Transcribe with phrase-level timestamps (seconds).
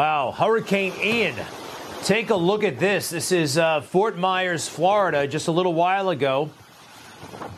[0.00, 1.34] Wow, Hurricane Ian.
[2.04, 3.10] Take a look at this.
[3.10, 6.48] This is uh, Fort Myers, Florida, just a little while ago.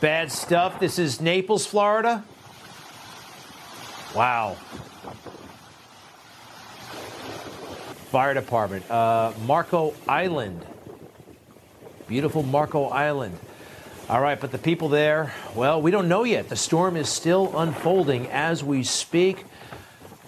[0.01, 0.81] Bad stuff.
[0.81, 2.25] This is Naples, Florida.
[4.17, 4.55] Wow.
[8.11, 8.91] Fire Department.
[8.91, 10.67] Uh, Marco Island.
[12.09, 13.39] Beautiful Marco Island.
[14.09, 16.49] All right, but the people there, well, we don't know yet.
[16.49, 19.45] The storm is still unfolding as we speak.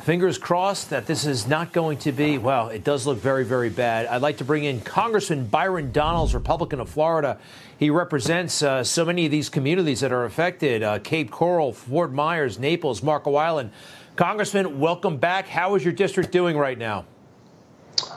[0.04, 3.70] Fingers crossed that this is not going to be, well, it does look very, very
[3.70, 4.04] bad.
[4.04, 7.38] I'd like to bring in Congressman Byron Donalds, Republican of Florida.
[7.78, 12.12] He represents uh, so many of these communities that are affected uh, Cape Coral, Fort
[12.12, 13.70] Myers, Naples, Marco Island.
[14.14, 15.48] Congressman, welcome back.
[15.48, 17.06] How is your district doing right now?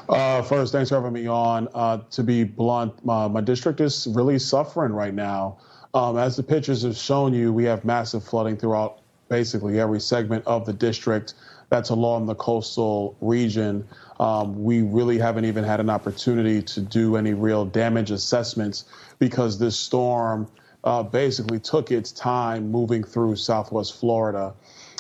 [0.10, 1.70] Uh, first, thanks for having me on.
[1.74, 5.58] Uh, to be blunt, my, my, district is really suffering right now.
[5.94, 10.46] Um, as the pictures have shown you, we have massive flooding throughout basically every segment
[10.46, 11.34] of the district
[11.70, 13.88] that's along the coastal region.
[14.20, 18.86] Um, we really haven't even had an opportunity to do any real damage assessments
[19.20, 20.48] because this storm
[20.84, 24.54] uh, basically took its time moving through Southwest Florida.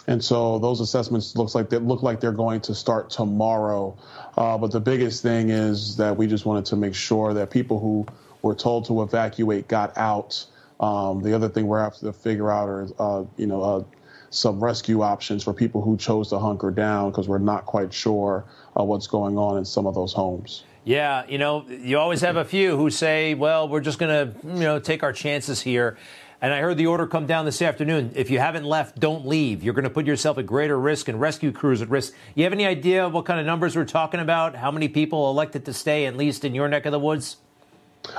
[0.07, 3.97] And so those assessments looks like they look like they're going to start tomorrow.
[4.37, 7.79] Uh, but the biggest thing is that we just wanted to make sure that people
[7.79, 8.05] who
[8.41, 10.45] were told to evacuate got out.
[10.79, 13.83] Um, the other thing we're after to figure out are, uh, you know, uh,
[14.29, 18.45] some rescue options for people who chose to hunker down because we're not quite sure
[18.79, 20.63] uh, what's going on in some of those homes.
[20.83, 24.47] Yeah, you know, you always have a few who say, well, we're just going to,
[24.47, 25.97] you know, take our chances here.
[26.39, 28.11] And I heard the order come down this afternoon.
[28.15, 29.63] If you haven't left, don't leave.
[29.63, 32.13] You're going to put yourself at greater risk and rescue crews at risk.
[32.35, 34.55] You have any idea what kind of numbers we're talking about?
[34.55, 37.37] How many people elected to stay, at least in your neck of the woods?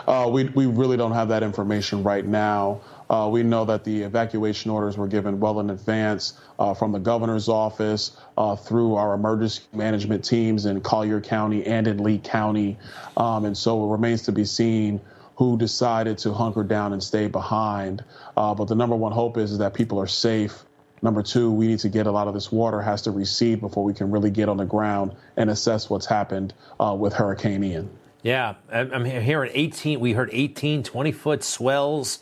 [0.07, 2.81] Uh, we, we really don't have that information right now.
[3.11, 6.99] Uh, we know that the evacuation orders were given well in advance uh, from the
[6.99, 12.77] governor's office uh, through our emergency management teams in Collier County and in Lee County.
[13.17, 15.01] Um, and so it remains to be seen
[15.37, 18.05] who decided to hunker down and stay behind.
[18.37, 20.65] Uh, but the number one hope is, is that people are safe.
[21.01, 23.85] Number two, we need to get a lot of this water has to recede before
[23.85, 27.89] we can really get on the ground and assess what's happened uh, with Hurricane Ian.
[28.23, 30.01] Yeah, I'm hearing 18.
[30.01, 32.19] We heard 18, 20 foot swells.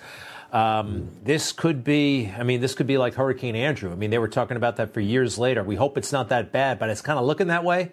[0.53, 3.91] Um, this could be, I mean, this could be like Hurricane Andrew.
[3.91, 5.63] I mean, they were talking about that for years later.
[5.65, 7.93] We hope it's not that bad, but it's kind of looking that way.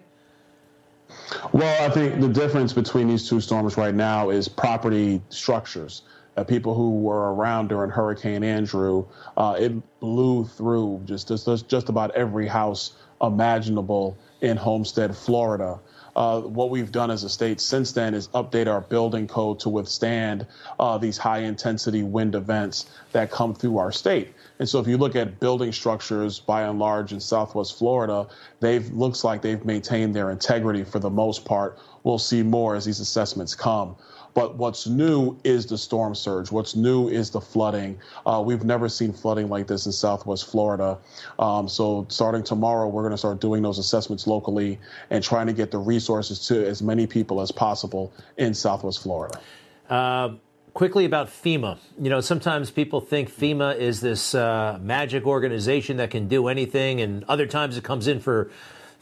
[1.52, 6.02] Well, I think the difference between these two storms right now is property structures.
[6.36, 11.88] Uh, people who were around during Hurricane Andrew, uh, it blew through just, just just
[11.88, 15.78] about every house imaginable in Homestead, Florida.
[16.16, 19.68] Uh, what we've done as a state since then is update our building code to
[19.68, 20.46] withstand
[20.78, 24.32] uh, these high intensity wind events that come through our state.
[24.58, 28.28] And so if you look at building structures by and large in Southwest Florida,
[28.60, 31.78] they've looks like they've maintained their integrity for the most part.
[32.04, 33.96] We'll see more as these assessments come.
[34.34, 36.50] But what's new is the storm surge.
[36.50, 37.98] What's new is the flooding.
[38.26, 40.98] Uh, we've never seen flooding like this in Southwest Florida.
[41.38, 44.78] Um, so starting tomorrow, we're going to start doing those assessments locally
[45.10, 49.40] and trying to get the resources to as many people as possible in Southwest Florida.
[49.88, 50.30] Uh,
[50.74, 51.78] quickly about FEMA.
[52.00, 57.00] You know, sometimes people think FEMA is this uh, magic organization that can do anything,
[57.00, 58.50] and other times it comes in for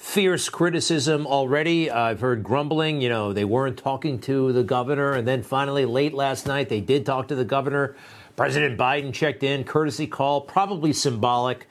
[0.02, 1.88] fierce criticism already.
[1.88, 5.12] I've heard grumbling, you know, they weren't talking to the governor.
[5.12, 7.94] And then finally, late last night, they did talk to the governor.
[8.34, 11.68] President Biden checked in, courtesy call, probably symbolic.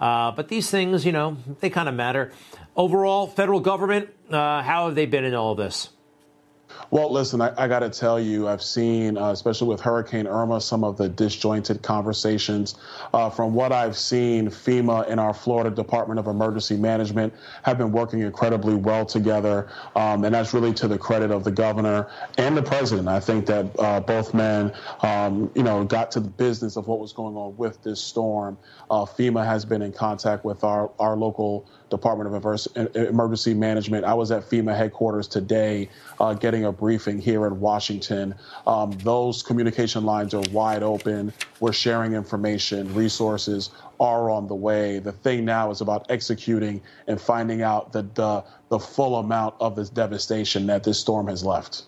[0.00, 2.32] Uh, but these things, you know, they kind of matter.
[2.74, 5.90] Overall, federal government, uh, how have they been in all of this?
[6.90, 10.60] Well, listen, I, I got to tell you, I've seen, uh, especially with Hurricane Irma,
[10.60, 12.76] some of the disjointed conversations.
[13.12, 17.90] Uh, from what I've seen, FEMA and our Florida Department of Emergency Management have been
[17.90, 19.68] working incredibly well together.
[19.96, 22.08] Um, and that's really to the credit of the governor
[22.38, 23.08] and the president.
[23.08, 27.00] I think that uh, both men, um, you know, got to the business of what
[27.00, 28.58] was going on with this storm.
[28.90, 34.04] Uh, FEMA has been in contact with our, our local Department of Emergency Management.
[34.04, 35.88] I was at FEMA headquarters today
[36.20, 38.34] uh, getting a briefing here in Washington.
[38.66, 41.32] Um, those communication lines are wide open.
[41.60, 43.70] We're sharing information, resources
[44.00, 44.98] are on the way.
[44.98, 49.76] The thing now is about executing and finding out the, the, the full amount of
[49.76, 51.84] this devastation that this storm has left.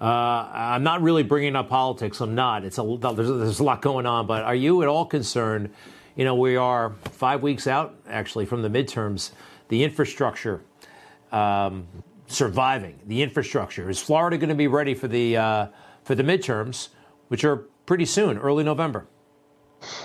[0.00, 2.20] Uh, I'm not really bringing up politics.
[2.20, 2.64] I'm not.
[2.64, 4.26] It's a there's, there's a lot going on.
[4.26, 5.70] But are you at all concerned?
[6.16, 9.30] You know, we are five weeks out actually from the midterms.
[9.68, 10.62] The infrastructure
[11.30, 11.86] um,
[12.26, 12.98] surviving.
[13.06, 15.66] The infrastructure is Florida going to be ready for the uh,
[16.02, 16.88] for the midterms,
[17.28, 19.06] which are pretty soon, early November.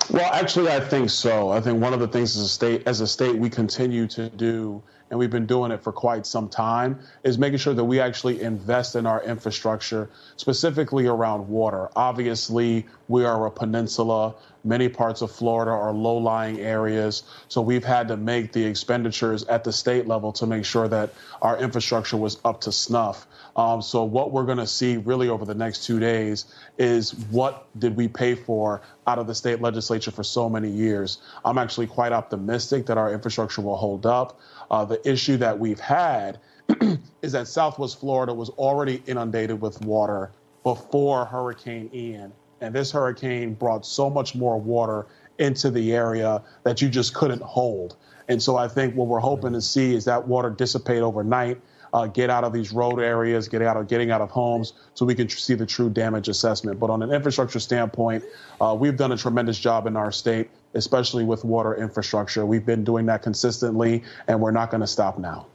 [0.10, 1.50] Well, actually, I think so.
[1.50, 4.30] I think one of the things as a state, as a state, we continue to
[4.30, 8.00] do, and we've been doing it for quite some time, is making sure that we
[8.00, 11.90] actually invest in our infrastructure, specifically around water.
[11.96, 14.36] Obviously, we are a peninsula.
[14.66, 17.22] Many parts of Florida are low lying areas.
[17.50, 21.14] So we've had to make the expenditures at the state level to make sure that
[21.44, 23.28] our infrastructure was up to snuff.
[23.56, 26.46] Um, so what we're going to see really over the next two days
[26.80, 31.20] is what did we pay for out of the state legislature for so many years.
[31.46, 34.40] I'm actually quite optimistic that our infrastructure will hold up.
[34.72, 36.40] Uh, the issue that we've had
[37.22, 40.32] is that Southwest Florida was already inundated with water
[40.64, 42.34] before Hurricane Ian
[42.66, 45.06] and this hurricane brought so much more water
[45.38, 47.96] into the area that you just couldn't hold.
[48.28, 51.62] And so I think what we're hoping to see is that water dissipate overnight,
[51.94, 55.06] uh, get out of these road areas, get out of getting out of homes, so
[55.06, 56.80] we can tr- see the true damage assessment.
[56.80, 58.24] But on an infrastructure standpoint,
[58.60, 62.48] uh, we've done a tremendous job in our state, especially with water infrastructure.
[62.48, 65.46] We've been doing that consistently, and we're not going to stop now.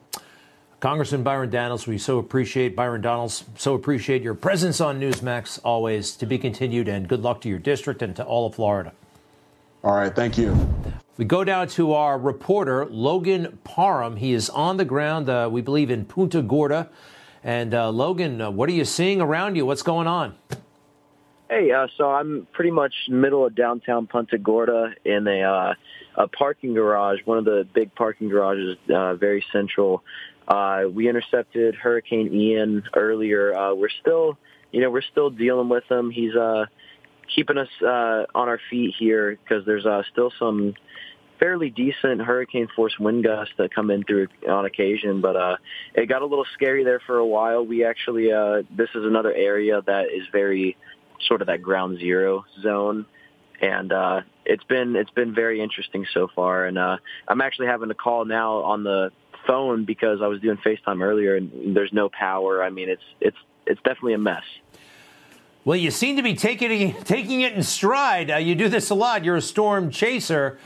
[0.80, 6.16] Congressman Byron Donalds, we so appreciate Byron Donalds, so appreciate your presence on Newsmax always
[6.16, 8.94] to be continued, and good luck to your district and to all of Florida.
[9.84, 10.56] All right, thank you.
[11.18, 14.16] We go down to our reporter, Logan Parham.
[14.16, 16.88] He is on the ground, uh, we believe, in Punta Gorda.
[17.44, 19.66] And uh, Logan, uh, what are you seeing around you?
[19.66, 20.34] What's going on?
[21.50, 25.74] Hey, uh, so I'm pretty much middle of downtown Punta Gorda in a uh,
[26.16, 30.02] a parking garage, one of the big parking garages, uh, very central.
[30.50, 33.54] Uh, we intercepted Hurricane Ian earlier.
[33.54, 34.36] Uh, we're still,
[34.72, 36.10] you know, we're still dealing with him.
[36.10, 36.66] He's uh,
[37.32, 40.74] keeping us uh, on our feet here because there's uh, still some
[41.38, 45.20] fairly decent hurricane force wind gusts that come in through on occasion.
[45.20, 45.56] But uh,
[45.94, 47.64] it got a little scary there for a while.
[47.64, 48.30] We actually,
[48.76, 50.76] this is another area that is very
[51.28, 53.06] sort of that ground zero zone
[53.60, 56.96] and uh it's been it's been very interesting so far and uh
[57.28, 59.10] I'm actually having to call now on the
[59.50, 62.62] phone because I was doing FaceTime earlier and there's no power.
[62.62, 63.36] I mean, it's it's
[63.66, 64.44] it's definitely a mess.
[65.64, 68.30] Well, you seem to be taking it, taking it in stride.
[68.30, 69.24] Uh, you do this a lot.
[69.24, 70.58] You're a storm chaser.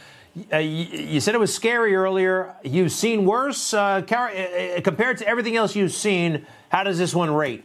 [0.52, 2.54] Uh, you, you, said it was scary earlier.
[2.62, 6.46] You've seen worse uh, uh, uh, compared to everything else you've seen.
[6.68, 7.64] How does this one rate?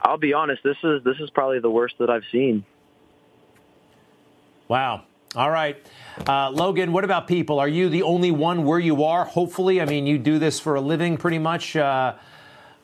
[0.00, 0.62] I'll be honest.
[0.62, 2.64] This is this is probably the worst that I've seen.
[4.68, 5.04] Wow.
[5.36, 5.76] All right.
[6.28, 7.58] Uh, Logan, what about people?
[7.58, 9.24] Are you the only one where you are?
[9.24, 9.80] Hopefully.
[9.80, 11.74] I mean, you do this for a living pretty much.
[11.74, 12.14] Uh,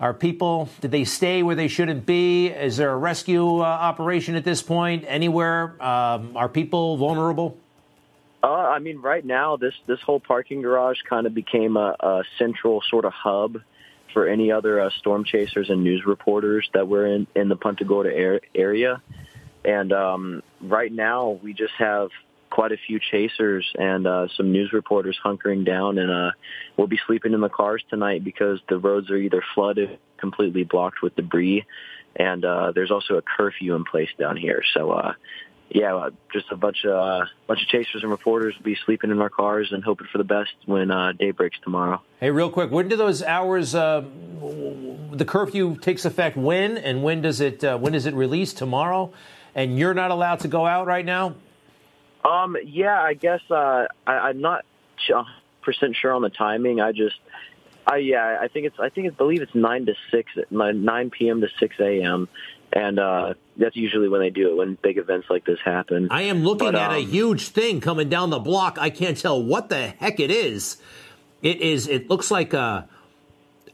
[0.01, 2.49] are people, did they stay where they shouldn't be?
[2.49, 5.81] Is there a rescue uh, operation at this point anywhere?
[5.81, 7.57] Um, are people vulnerable?
[8.43, 12.23] Uh, I mean, right now, this, this whole parking garage kind of became a, a
[12.37, 13.59] central sort of hub
[14.13, 17.85] for any other uh, storm chasers and news reporters that were in, in the Punta
[17.85, 19.03] Gorda area.
[19.65, 22.09] And um, right now, we just have
[22.51, 26.31] quite a few chasers and uh, some news reporters hunkering down, and uh,
[26.77, 31.01] we'll be sleeping in the cars tonight because the roads are either flooded, completely blocked
[31.03, 31.65] with debris,
[32.17, 34.63] and uh, there's also a curfew in place down here.
[34.75, 35.13] So, uh,
[35.71, 39.11] yeah, uh, just a bunch of uh, bunch of chasers and reporters will be sleeping
[39.11, 42.03] in our cars and hoping for the best when uh, day breaks tomorrow.
[42.19, 43.75] Hey, real quick, when do those hours?
[43.75, 44.05] Uh,
[45.13, 49.13] the curfew takes effect when, and when does it uh, when does it release tomorrow?
[49.55, 51.35] And you're not allowed to go out right now.
[52.25, 54.65] Um, yeah, I guess uh, I, I'm not
[55.63, 56.81] percent sure on the timing.
[56.81, 57.17] I just,
[57.87, 61.41] I yeah, I think it's I think I believe it's nine to six, nine p.m.
[61.41, 62.29] to six a.m.
[62.73, 66.09] And uh, that's usually when they do it when big events like this happen.
[66.11, 68.79] I am looking but, at um, a huge thing coming down the block.
[68.79, 70.77] I can't tell what the heck it is.
[71.43, 71.89] It is.
[71.89, 72.89] It looks like a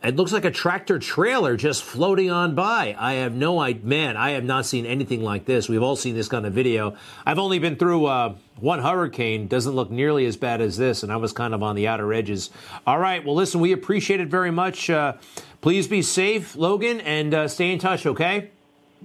[0.03, 2.95] it looks like a tractor trailer just floating on by.
[2.99, 3.85] I have no idea.
[3.85, 5.69] Man, I have not seen anything like this.
[5.69, 6.97] We've all seen this kind of video.
[7.25, 9.49] I've only been through uh, one hurricane.
[9.49, 12.13] Doesn't look nearly as bad as this, and I was kind of on the outer
[12.13, 12.51] edges.
[12.87, 13.25] All right.
[13.25, 14.91] Well, listen, we appreciate it very much.
[14.91, 15.15] Uh,
[15.61, 18.51] please be safe, Logan, and uh, stay in touch, okay?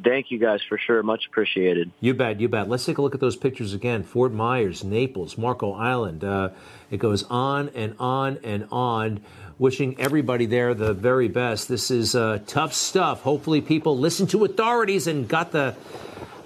[0.04, 1.04] Thank you guys for sure.
[1.04, 1.92] Much appreciated.
[2.00, 2.40] You bet.
[2.40, 2.70] You bet.
[2.70, 4.04] Let's take a look at those pictures again.
[4.04, 6.24] Fort Myers, Naples, Marco Island.
[6.24, 6.50] Uh,
[6.90, 9.22] it goes on and on and on
[9.62, 11.68] wishing everybody there the very best.
[11.68, 13.22] This is uh, tough stuff.
[13.22, 15.76] Hopefully, people listened to authorities and got the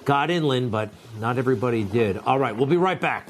[0.03, 2.17] got inland, but not everybody did.
[2.17, 3.29] All right, we'll be right back.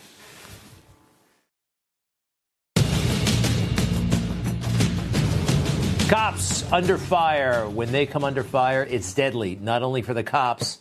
[6.10, 7.70] Cops under fire.
[7.70, 10.80] When they come under fire, it's deadly, not only for the cops,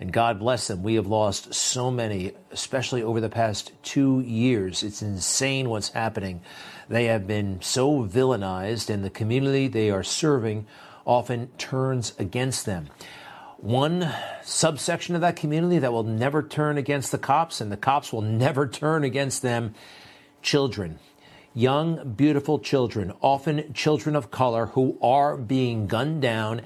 [0.00, 0.82] and God bless them.
[0.82, 4.82] We have lost so many, especially over the past two years.
[4.82, 6.40] It's insane what's happening.
[6.88, 10.66] They have been so villainized, and the community they are serving
[11.04, 12.88] often turns against them.
[13.58, 14.12] one
[14.42, 18.22] subsection of that community that will never turn against the cops, and the cops will
[18.22, 19.74] never turn against them
[20.42, 20.98] children.
[21.54, 26.60] Young, beautiful children, often children of color, who are being gunned down,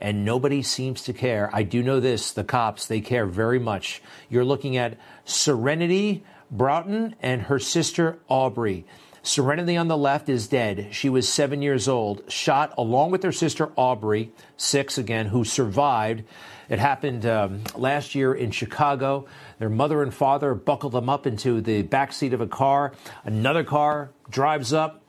[0.00, 1.48] and nobody seems to care.
[1.52, 4.02] I do know this the cops, they care very much.
[4.28, 8.84] You're looking at Serenity Broughton and her sister Aubrey.
[9.24, 10.88] Serenity on the left is dead.
[10.90, 16.24] She was seven years old, shot along with her sister Aubrey, six again, who survived.
[16.68, 19.24] It happened um, last year in Chicago.
[19.58, 22.92] Their mother and father buckled them up into the back seat of a car.
[23.24, 25.02] Another car drives up.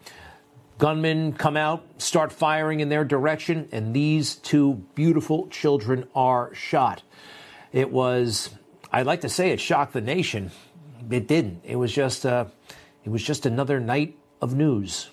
[0.77, 7.03] Gunmen come out, start firing in their direction, and these two beautiful children are shot.
[7.74, 8.50] It was,
[8.93, 10.51] I'd like to say it shocked the nation.
[11.12, 11.65] It didn't.
[11.65, 12.45] It was just, uh,
[13.06, 15.10] it was just another night of news.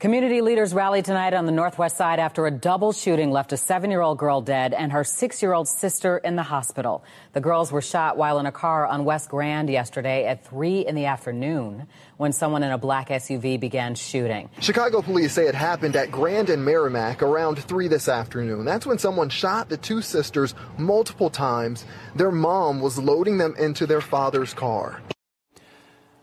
[0.00, 3.90] Community leaders rallied tonight on the Northwest Side after a double shooting left a seven
[3.90, 7.04] year old girl dead and her six year old sister in the hospital.
[7.34, 10.94] The girls were shot while in a car on West Grand yesterday at 3 in
[10.94, 14.48] the afternoon when someone in a black SUV began shooting.
[14.60, 18.64] Chicago police say it happened at Grand and Merrimac around 3 this afternoon.
[18.64, 21.84] That's when someone shot the two sisters multiple times.
[22.14, 25.02] Their mom was loading them into their father's car.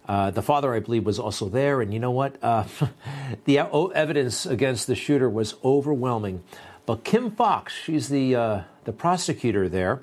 [0.07, 1.81] Uh, the father, I believe, was also there.
[1.81, 2.41] And you know what?
[2.41, 2.63] Uh,
[3.45, 6.43] the evidence against the shooter was overwhelming.
[6.85, 10.01] But Kim Foxx, she's the, uh, the prosecutor there.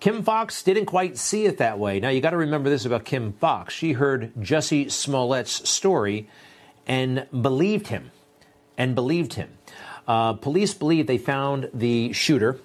[0.00, 2.00] Kim Foxx didn't quite see it that way.
[2.00, 3.74] Now, you got to remember this about Kim Foxx.
[3.74, 6.28] She heard Jussie Smollett's story
[6.86, 8.10] and believed him.
[8.76, 9.50] And believed him.
[10.08, 12.58] Uh, police believe they found the shooter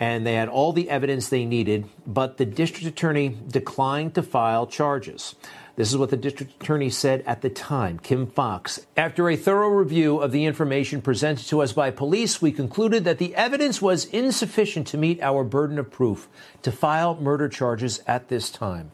[0.00, 4.66] and they had all the evidence they needed, but the district attorney declined to file
[4.66, 5.34] charges.
[5.76, 8.86] This is what the district attorney said at the time, Kim Foxx.
[8.96, 13.18] After a thorough review of the information presented to us by police, we concluded that
[13.18, 16.28] the evidence was insufficient to meet our burden of proof
[16.62, 18.90] to file murder charges at this time.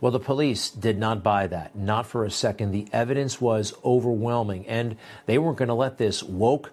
[0.00, 2.72] Well, the police did not buy that, not for a second.
[2.72, 4.96] The evidence was overwhelming, and
[5.26, 6.72] they weren't going to let this woke,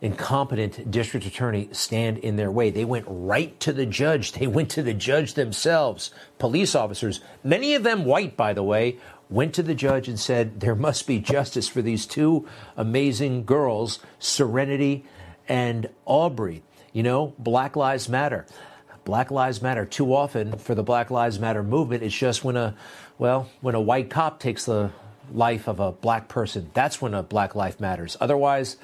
[0.00, 2.70] incompetent district attorney stand in their way.
[2.70, 4.32] They went right to the judge.
[4.32, 6.10] They went to the judge themselves.
[6.38, 10.60] Police officers, many of them white, by the way, went to the judge and said,
[10.60, 15.04] There must be justice for these two amazing girls, Serenity
[15.48, 16.62] and Aubrey.
[16.92, 18.46] You know, Black Lives Matter.
[19.04, 19.84] Black Lives Matter.
[19.84, 22.74] Too often for the Black Lives Matter movement, it's just when a,
[23.18, 24.92] well, when a white cop takes the
[25.32, 28.16] life of a black person, that's when a black life matters.
[28.20, 28.76] Otherwise,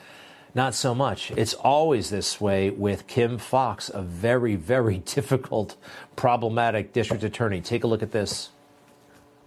[0.54, 1.32] not so much.
[1.32, 5.76] It's always this way with Kim Foxx, a very, very difficult,
[6.16, 7.60] problematic district attorney.
[7.60, 8.50] Take a look at this.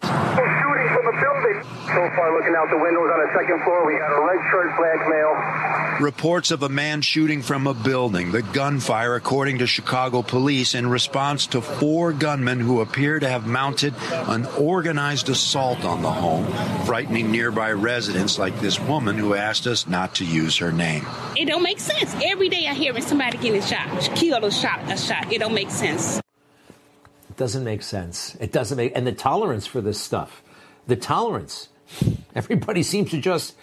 [0.04, 1.87] Shooting from a building.
[1.98, 4.78] So far, looking out the windows on the second floor, we got a red shirt,
[4.78, 6.06] black male.
[6.06, 8.32] Reports of a man shooting from a building.
[8.32, 13.48] The gunfire, according to Chicago police, in response to four gunmen who appear to have
[13.48, 16.46] mounted an organized assault on the home,
[16.86, 21.04] frightening nearby residents like this woman who asked us not to use her name.
[21.36, 22.16] It don't make sense.
[22.24, 25.34] Every day I hear somebody getting shot, killed or shot, a shot.
[25.34, 26.20] It don't make sense.
[26.20, 28.36] It doesn't make sense.
[28.40, 30.44] It doesn't make, and the tolerance for this stuff,
[30.86, 31.70] the tolerance,
[32.36, 33.56] everybody seems to just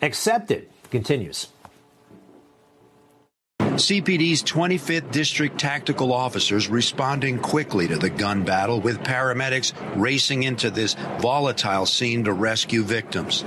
[0.00, 0.70] accept it.
[0.90, 1.48] Continues.
[3.60, 10.70] CPD's 25th District tactical officers responding quickly to the gun battle with paramedics racing into
[10.70, 13.42] this volatile scene to rescue victims.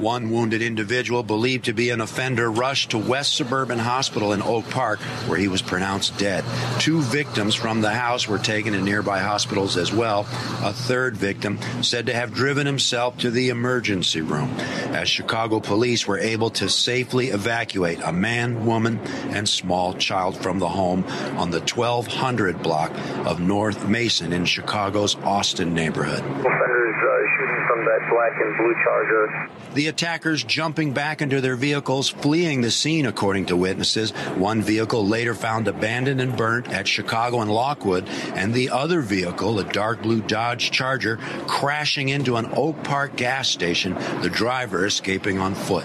[0.00, 4.68] One wounded individual believed to be an offender rushed to West Suburban Hospital in Oak
[4.70, 6.42] Park, where he was pronounced dead.
[6.78, 10.20] Two victims from the house were taken to nearby hospitals as well.
[10.62, 14.48] A third victim said to have driven himself to the emergency room.
[14.88, 20.58] As Chicago police were able to safely evacuate a man, woman, and small child from
[20.58, 21.04] the home
[21.36, 22.90] on the 1200 block
[23.26, 26.20] of North Mason in Chicago's Austin neighborhood.
[26.20, 29.50] Offenders uh, shooting from that black and blue charger.
[29.74, 34.10] The attackers jumping back into their vehicles, fleeing the scene, according to witnesses.
[34.36, 39.58] One vehicle later found abandoned and burnt at Chicago and Lockwood, and the other vehicle,
[39.58, 45.38] a dark blue Dodge Charger, crashing into an Oak Park gas station, the driver escaping
[45.38, 45.84] on foot.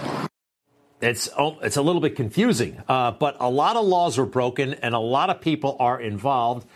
[1.00, 4.74] It's oh, it's a little bit confusing, uh, but a lot of laws were broken
[4.74, 6.66] and a lot of people are involved.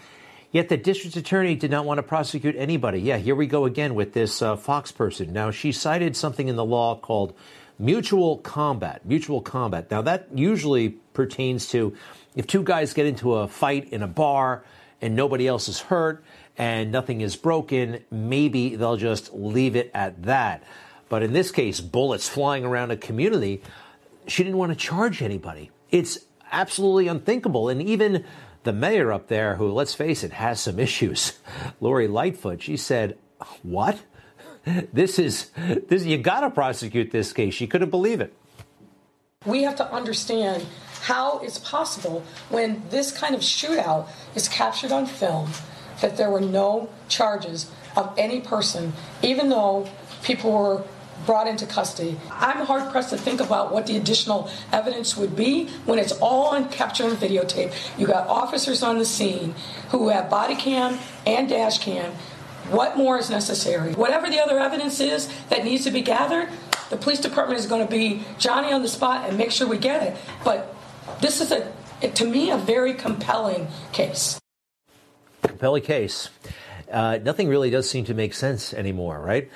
[0.52, 3.00] Yet the district attorney did not want to prosecute anybody.
[3.00, 5.32] Yeah, here we go again with this uh, Foxx person.
[5.32, 7.34] Now, she cited something in the law called
[7.78, 9.06] mutual combat.
[9.06, 9.90] Mutual combat.
[9.90, 11.94] Now, that usually pertains to
[12.34, 14.64] if two guys get into a fight in a bar
[15.00, 16.24] and nobody else is hurt
[16.58, 20.64] and nothing is broken, maybe they'll just leave it at that.
[21.08, 23.62] But in this case, bullets flying around a community,
[24.26, 25.70] she didn't want to charge anybody.
[25.90, 26.18] It's
[26.52, 27.68] absolutely unthinkable.
[27.68, 28.24] And even
[28.62, 31.38] the mayor up there, who, let's face it, has some issues,
[31.80, 33.18] Lori Lightfoot, she said,
[33.62, 33.98] What?
[34.92, 35.50] This is,
[35.88, 37.54] this, you got to prosecute this case.
[37.54, 38.34] She couldn't believe it.
[39.46, 40.66] We have to understand
[41.00, 45.50] how it's possible when this kind of shootout is captured on film
[46.02, 49.88] that there were no charges of any person, even though
[50.22, 50.84] people were
[51.26, 52.18] brought into custody.
[52.30, 56.46] I'm hard pressed to think about what the additional evidence would be when it's all
[56.54, 57.74] on capture and videotape.
[57.98, 59.54] You got officers on the scene
[59.90, 62.12] who have body cam and dash cam.
[62.70, 63.94] What more is necessary?
[63.94, 66.48] Whatever the other evidence is that needs to be gathered,
[66.88, 69.78] the police department is going to be Johnny on the spot and make sure we
[69.78, 70.16] get it.
[70.44, 70.74] But
[71.20, 71.72] this is a,
[72.08, 74.38] to me, a very compelling case.
[75.42, 76.30] Compelling case.
[76.90, 79.48] Uh, nothing really does seem to make sense anymore, right?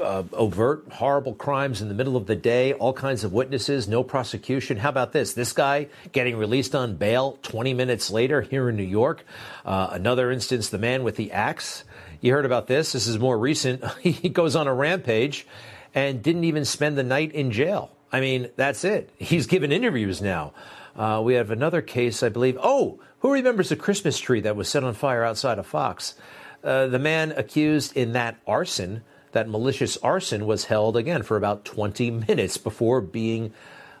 [0.00, 4.02] Uh, overt, horrible crimes in the middle of the day, all kinds of witnesses, no
[4.02, 4.76] prosecution.
[4.76, 5.32] How about this?
[5.34, 9.24] This guy getting released on bail 20 minutes later here in New York.
[9.64, 11.84] Uh, another instance, the man with the axe.
[12.20, 12.92] You heard about this.
[12.92, 13.84] This is more recent.
[14.00, 15.46] he goes on a rampage
[15.94, 17.90] and didn't even spend the night in jail.
[18.12, 19.10] I mean, that's it.
[19.18, 20.52] He's given interviews now.
[20.96, 22.58] Uh, we have another case, I believe.
[22.60, 26.14] Oh, who remembers the Christmas tree that was set on fire outside of Fox?
[26.62, 29.02] Uh, the man accused in that arson
[29.32, 33.52] that malicious arson was held again for about 20 minutes before being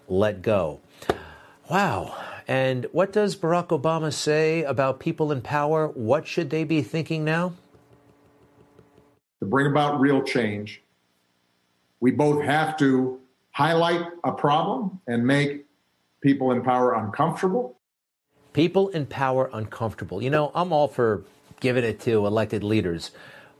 [0.08, 0.80] let go.
[1.70, 2.16] Wow.
[2.48, 5.86] And what does Barack Obama say about people in power?
[5.88, 7.52] What should they be thinking now?
[9.38, 10.82] To bring about real change,
[12.00, 13.20] we both have to
[13.52, 15.66] highlight a problem and make
[16.22, 17.78] people in power uncomfortable.
[18.52, 20.22] People in power uncomfortable.
[20.22, 21.24] You know, I'm all for
[21.60, 23.12] giving it to elected leaders,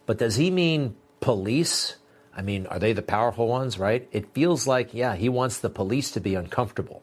[0.07, 1.97] but does he mean police,
[2.35, 4.09] I mean, are they the powerful ones, right?
[4.12, 7.03] It feels like, yeah, he wants the police to be uncomfortable,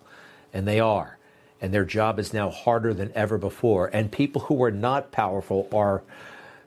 [0.54, 1.18] and they are.
[1.62, 3.90] And their job is now harder than ever before.
[3.92, 6.04] And people who are not powerful are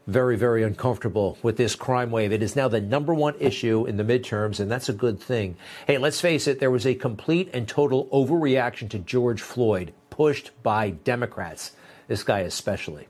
[0.06, 2.32] very, very uncomfortable with this crime wave.
[2.32, 5.56] It is now the number one issue in the midterms, and that's a good thing.
[5.86, 10.50] Hey, let's face it, there was a complete and total overreaction to George Floyd, pushed
[10.62, 11.72] by Democrats,
[12.08, 13.06] this guy especially.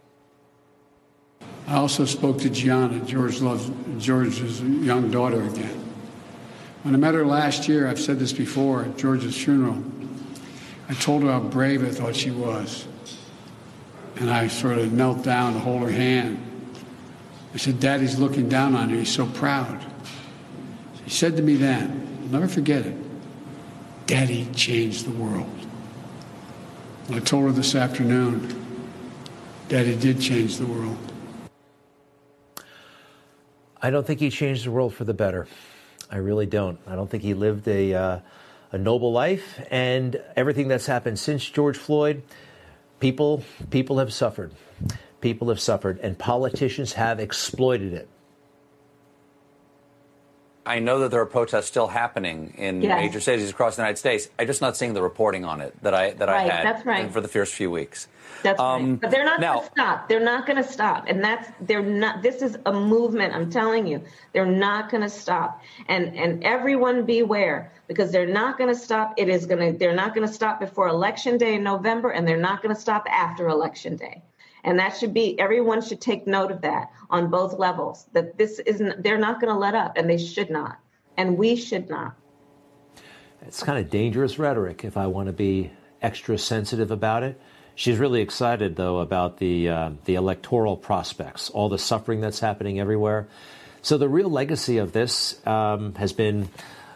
[1.70, 5.81] I also spoke to Gianna, George loves George's young daughter again.
[6.83, 9.81] When I met her last year, I've said this before at George's funeral,
[10.88, 12.87] I told her how brave I thought she was.
[14.16, 16.44] And I sort of knelt down to hold her hand.
[17.55, 18.98] I said, Daddy's looking down on you.
[18.98, 19.85] He's so proud.
[21.05, 22.96] She said to me then, I'll never forget it,
[24.07, 25.48] Daddy changed the world.
[27.07, 28.57] And I told her this afternoon,
[29.68, 31.10] Daddy did change the world.
[33.82, 35.46] I don't think he changed the world for the better.
[36.10, 36.78] I really don't.
[36.86, 38.18] I don't think he lived a, uh,
[38.72, 39.60] a noble life.
[39.70, 42.22] And everything that's happened since George Floyd,
[42.98, 44.52] people, people have suffered.
[45.20, 48.08] People have suffered, and politicians have exploited it.
[50.66, 53.01] I know that there are protests still happening in yes.
[53.01, 54.29] major cities across the United States.
[54.38, 56.85] I'm just not seeing the reporting on it that I that right, I had that's
[56.85, 57.11] right.
[57.11, 58.09] for the first few weeks.
[58.42, 59.01] That's um, right.
[59.01, 60.09] But they're not going to stop.
[60.09, 61.05] They're not going to stop.
[61.09, 62.23] And that's they're not.
[62.23, 63.35] This is a movement.
[63.35, 65.62] I'm telling you, they're not going to stop.
[65.88, 69.14] And and everyone beware because they're not going to stop.
[69.16, 69.79] It is going to.
[69.79, 72.81] They're not going to stop before election day in November, and they're not going to
[72.81, 74.23] stop after election day.
[74.64, 78.59] And that should be, everyone should take note of that on both levels, that this
[78.61, 80.79] isn't, they're not going to let up, and they should not.
[81.16, 82.14] And we should not.
[83.42, 85.70] It's kind of dangerous rhetoric if I want to be
[86.03, 87.40] extra sensitive about it.
[87.75, 92.79] She's really excited, though, about the, uh, the electoral prospects, all the suffering that's happening
[92.79, 93.29] everywhere.
[93.81, 96.51] So, the real legacy of this um, has been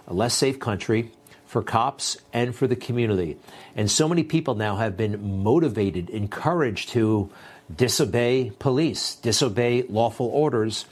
[0.07, 1.11] a less safe country,
[1.55, 3.39] for cops and for the community.
[3.77, 7.31] And so many people now have been motivated, encouraged to
[7.75, 10.87] disobey police, disobey lawful orders.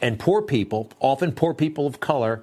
[0.00, 2.42] And poor people, often poor people of color,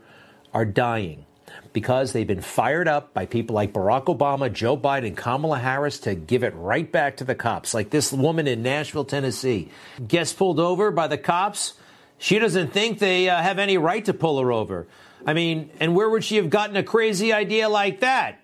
[0.54, 1.26] are dying
[1.74, 6.16] because they've been fired up by people like Barack Obama, Joe Biden, Kamala Harris to
[6.16, 7.74] give it right back to the cops.
[7.74, 9.70] Like this woman in Nashville, Tennessee,
[10.08, 11.74] gets pulled over by the cops.
[12.18, 14.88] She doesn't think they uh, have any right to pull her over.
[15.26, 18.40] I mean, and where would she have gotten a crazy idea like that?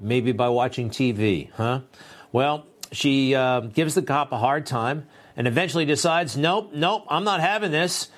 [0.00, 1.80] Maybe by watching TV, huh?
[2.32, 7.24] Well, she uh, gives the cop a hard time and eventually decides, nope, nope, I'm
[7.24, 8.08] not having this.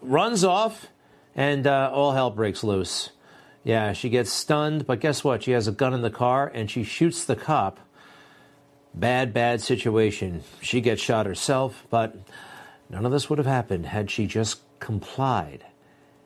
[0.00, 0.86] Runs off,
[1.34, 3.10] and uh, all hell breaks loose.
[3.64, 5.44] Yeah, she gets stunned, but guess what?
[5.44, 7.78] She has a gun in the car and she shoots the cop.
[8.94, 10.42] Bad, bad situation.
[10.60, 12.16] She gets shot herself, but
[12.90, 15.64] none of this would have happened had she just complied.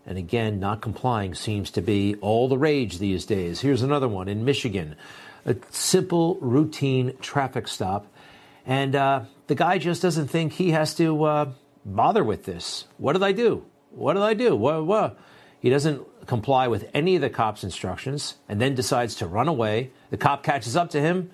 [0.07, 3.61] And again, not complying seems to be all the rage these days.
[3.61, 4.97] Here's another one in Michigan
[5.47, 8.07] a simple, routine traffic stop.
[8.67, 11.53] And uh, the guy just doesn't think he has to uh,
[11.85, 12.85] bother with this.
[12.99, 13.65] What did I do?
[13.91, 14.55] What did I do?
[14.55, 15.19] What, what?
[15.61, 19.93] He doesn't comply with any of the cop's instructions and then decides to run away.
[20.11, 21.31] The cop catches up to him.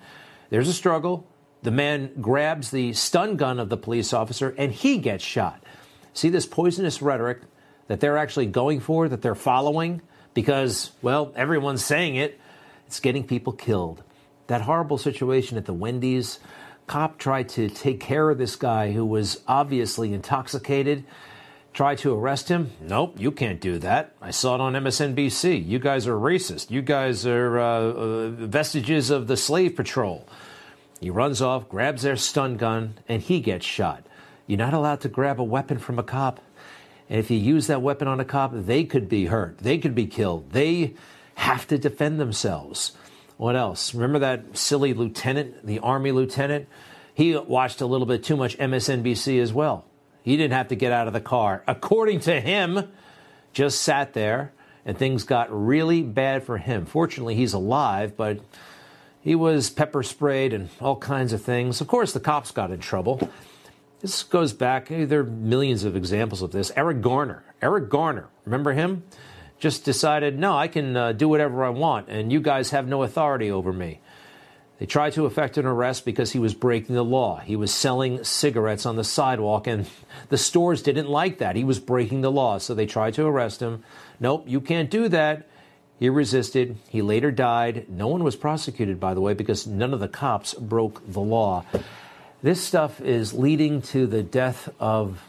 [0.49, 1.27] There's a struggle.
[1.63, 5.63] The man grabs the stun gun of the police officer and he gets shot.
[6.13, 7.41] See this poisonous rhetoric
[7.87, 10.01] that they're actually going for, that they're following,
[10.33, 12.39] because, well, everyone's saying it.
[12.87, 14.03] It's getting people killed.
[14.47, 16.39] That horrible situation at the Wendy's,
[16.87, 21.05] cop tried to take care of this guy who was obviously intoxicated.
[21.73, 22.69] Tried to arrest him.
[22.81, 24.13] Nope, you can't do that.
[24.21, 25.67] I saw it on MSNBC.
[25.67, 26.69] You guys are racist.
[26.69, 30.27] You guys are uh, uh, vestiges of the slave patrol.
[30.99, 34.05] He runs off, grabs their stun gun, and he gets shot.
[34.45, 36.39] You're not allowed to grab a weapon from a cop.
[37.09, 39.57] And if you use that weapon on a cop, they could be hurt.
[39.57, 40.51] They could be killed.
[40.51, 40.93] They
[41.35, 42.93] have to defend themselves.
[43.37, 43.93] What else?
[43.93, 46.67] Remember that silly lieutenant, the Army lieutenant?
[47.13, 49.85] He watched a little bit too much MSNBC as well.
[50.23, 51.63] He didn't have to get out of the car.
[51.67, 52.91] According to him,
[53.51, 54.53] just sat there
[54.85, 56.85] and things got really bad for him.
[56.85, 58.39] Fortunately, he's alive, but
[59.21, 61.81] he was pepper sprayed and all kinds of things.
[61.81, 63.29] Of course, the cops got in trouble.
[64.01, 66.71] This goes back, there are millions of examples of this.
[66.75, 67.43] Eric Garner.
[67.61, 69.03] Eric Garner, remember him?
[69.63, 73.01] Just decided, no, I can uh, do whatever I want, and you guys have no
[73.01, 74.01] authority over me.
[74.77, 77.39] They tried to effect an arrest because he was breaking the law.
[77.39, 79.87] He was selling cigarettes on the sidewalk, and
[80.27, 81.55] the stores didn't like that.
[81.55, 83.85] He was breaking the law, so they tried to arrest him.
[84.19, 85.47] Nope, you can't do that.
[85.97, 86.75] He resisted.
[86.89, 87.85] He later died.
[87.87, 91.63] No one was prosecuted, by the way, because none of the cops broke the law.
[92.41, 95.23] This stuff is leading to the death of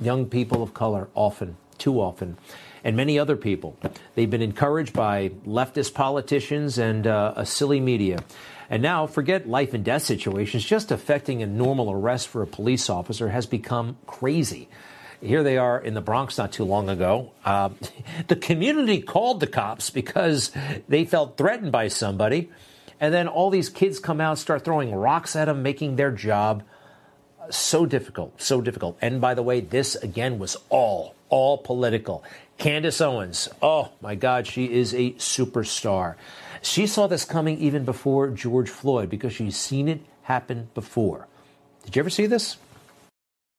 [0.00, 2.38] young people of color often, too often,
[2.84, 3.76] and many other people.
[4.14, 8.22] They've been encouraged by leftist politicians and uh, a silly media.
[8.70, 12.90] And now, forget life and death situations, just affecting a normal arrest for a police
[12.90, 14.68] officer has become crazy.
[15.20, 17.32] Here they are in the Bronx not too long ago.
[17.44, 17.70] Uh,
[18.28, 20.52] the community called the cops because
[20.86, 22.50] they felt threatened by somebody.
[23.00, 26.62] And then all these kids come out, start throwing rocks at them, making their job
[27.50, 28.98] so difficult, so difficult.
[29.00, 32.24] And by the way, this again was all, all political.
[32.58, 36.16] Candace Owens, oh my God, she is a superstar.
[36.60, 41.28] She saw this coming even before George Floyd because she's seen it happen before.
[41.84, 42.56] Did you ever see this?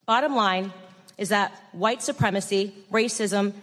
[0.06, 0.74] Bottom line,
[1.20, 3.54] is that white supremacy, racism,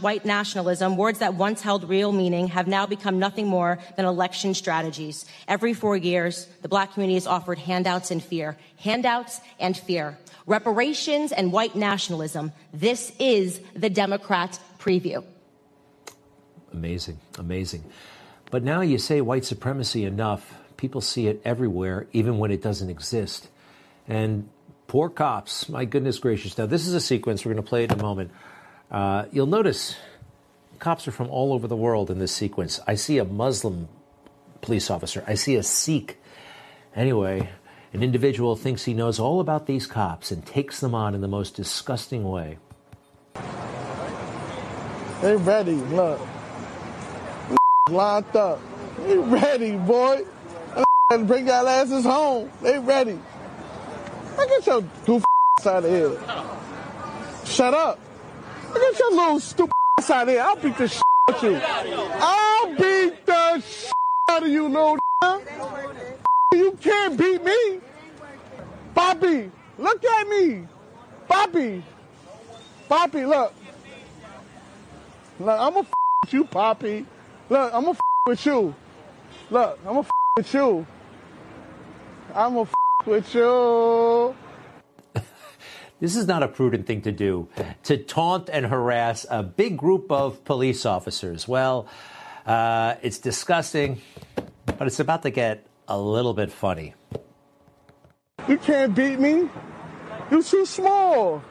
[0.00, 4.52] white nationalism, words that once held real meaning, have now become nothing more than election
[4.54, 5.24] strategies.
[5.46, 8.56] Every four years, the black community is offered handouts and fear.
[8.80, 10.18] Handouts and fear.
[10.46, 12.52] Reparations and white nationalism.
[12.74, 15.24] This is the Democrat preview.
[16.72, 17.84] Amazing, amazing.
[18.50, 22.90] But now you say white supremacy enough, people see it everywhere, even when it doesn't
[22.90, 23.48] exist.
[24.08, 24.48] And
[24.86, 25.68] Poor cops.
[25.68, 26.56] My goodness gracious.
[26.56, 27.44] Now, this is a sequence.
[27.44, 28.30] We're going to play it in a moment.
[28.90, 29.96] Uh, you'll notice
[30.78, 32.80] cops are from all over the world in this sequence.
[32.86, 33.88] I see a Muslim
[34.60, 36.18] police officer, I see a Sikh.
[36.94, 37.50] Anyway,
[37.92, 41.28] an individual thinks he knows all about these cops and takes them on in the
[41.28, 42.58] most disgusting way.
[45.22, 46.20] They ready, look.
[47.90, 48.60] Locked up.
[48.98, 50.24] They ready, boy.
[51.08, 52.50] Bring y'all asses home.
[52.62, 53.18] They ready.
[54.38, 55.24] I get your goof
[55.64, 56.18] out of here.
[57.44, 57.98] Shut up.
[58.70, 60.42] I get your little stupid ass out of here.
[60.42, 61.60] I'll beat the shit out of you.
[61.60, 63.92] I'll beat the shit
[64.28, 64.98] out of you, little
[66.52, 67.80] You can't beat me.
[68.94, 70.66] Bobby, look at me.
[71.28, 71.82] Bobby.
[72.88, 73.52] Bobby, look.
[75.38, 75.86] Look, I'm gonna
[76.22, 77.06] with you, Poppy.
[77.50, 78.74] Look, I'm gonna with you.
[79.50, 80.86] Look, I'm gonna with you.
[82.34, 82.68] I'm gonna
[83.06, 84.36] with you.
[86.00, 87.48] this is not a prudent thing to do
[87.84, 91.46] to taunt and harass a big group of police officers.
[91.46, 91.86] Well,
[92.44, 94.00] uh, it's disgusting,
[94.66, 96.94] but it's about to get a little bit funny.
[98.48, 99.48] You can't beat me.
[100.30, 101.42] You're too small.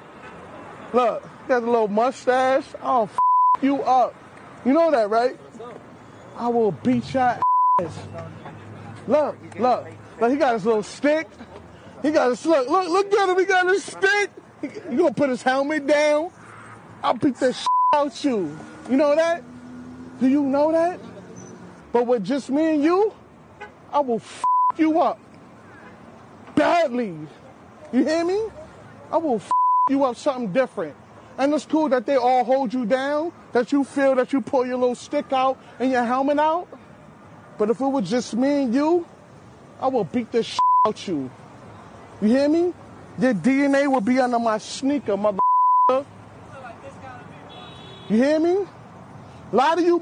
[0.93, 2.65] Look, you got a little mustache.
[2.81, 3.17] I'll f-
[3.61, 4.15] you up.
[4.65, 5.37] You know that, right?
[6.37, 7.39] I will beat your
[7.79, 7.99] ass.
[9.07, 9.87] Look, look.
[10.19, 11.27] Like he got his little stick.
[12.01, 13.39] He got his look, look, look at him.
[13.39, 14.29] He got his stick.
[14.61, 16.31] He gonna put his helmet down.
[17.03, 18.57] I'll beat the shit out you.
[18.89, 19.43] You know that?
[20.19, 20.99] Do you know that?
[21.91, 23.13] But with just me and you,
[23.91, 24.43] I will f
[24.77, 25.19] you up
[26.55, 27.17] badly.
[27.91, 28.41] You hear me?
[29.11, 29.51] I will f
[29.89, 30.95] you up something different.
[31.37, 34.65] And it's cool that they all hold you down, that you feel that you pull
[34.65, 36.67] your little stick out and your helmet out.
[37.57, 39.05] But if it was just me and you,
[39.79, 41.29] I will beat the shit out you.
[42.21, 42.73] You hear me?
[43.19, 45.39] Your DNA will be under my sneaker, mother.
[48.09, 48.65] You hear me?
[49.51, 50.01] A lot of you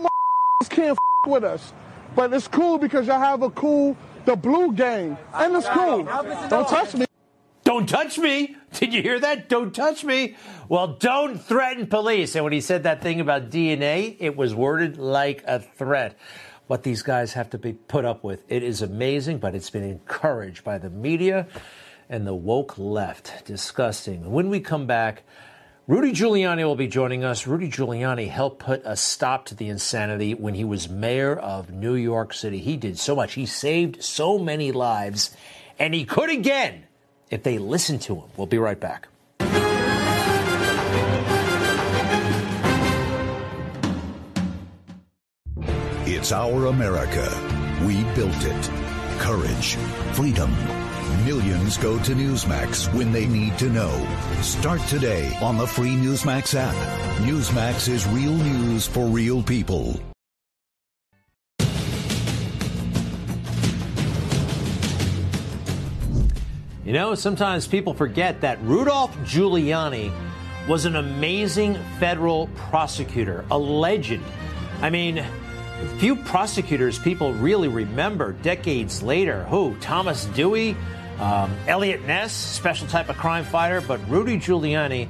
[0.70, 1.74] can't with us.
[2.16, 5.18] But it's cool because y'all have a cool, the blue game.
[5.34, 6.04] And it's cool.
[6.50, 7.06] Don't touch me.
[7.64, 8.56] Don't touch me.
[8.74, 9.50] Did you hear that?
[9.50, 10.36] Don't touch me.
[10.68, 12.36] Well, don't threaten police.
[12.36, 16.18] And when he said that thing about DNA, it was worded like a threat.
[16.68, 18.44] What these guys have to be put up with.
[18.48, 21.48] It is amazing, but it's been encouraged by the media
[22.10, 23.46] and the woke left.
[23.46, 24.32] Disgusting.
[24.32, 25.24] When we come back,
[25.86, 27.46] Rudy Giuliani will be joining us.
[27.46, 31.96] Rudy Giuliani helped put a stop to the insanity when he was mayor of New
[31.96, 32.60] York City.
[32.60, 33.34] He did so much.
[33.34, 35.36] He saved so many lives,
[35.78, 36.86] and he could again
[37.30, 38.24] if they listened to him.
[38.38, 39.10] We'll be right back.
[46.24, 47.28] It's our America.
[47.86, 48.72] We built it.
[49.20, 49.76] Courage,
[50.16, 50.56] freedom
[51.26, 53.92] Millions go to Newsmax when they need to know.
[54.42, 56.76] Start today on the free Newsmax app.
[57.24, 60.00] Newsmax is real news for real people.
[66.86, 70.10] You know, sometimes people forget that Rudolph Giuliani
[70.70, 74.24] was an amazing federal prosecutor, a legend.
[74.82, 75.26] I mean,
[75.98, 79.44] few prosecutors people really remember decades later.
[79.46, 79.76] Who?
[79.82, 80.76] Thomas Dewey,
[81.20, 85.08] um, Eliot Ness, special type of crime fighter, but Rudy Giuliani,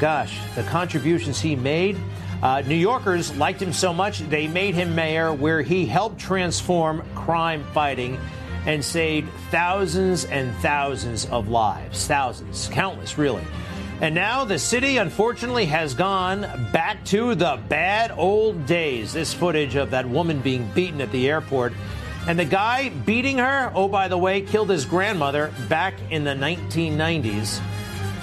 [0.00, 1.96] gosh, the contributions he made.
[2.42, 7.02] Uh, New Yorkers liked him so much, they made him mayor, where he helped transform
[7.14, 8.18] crime fighting
[8.66, 12.06] and saved thousands and thousands of lives.
[12.06, 13.42] Thousands, countless, really.
[14.00, 19.12] And now the city, unfortunately, has gone back to the bad old days.
[19.12, 21.72] This footage of that woman being beaten at the airport
[22.28, 26.34] and the guy beating her, oh, by the way, killed his grandmother back in the
[26.34, 27.58] 1990s.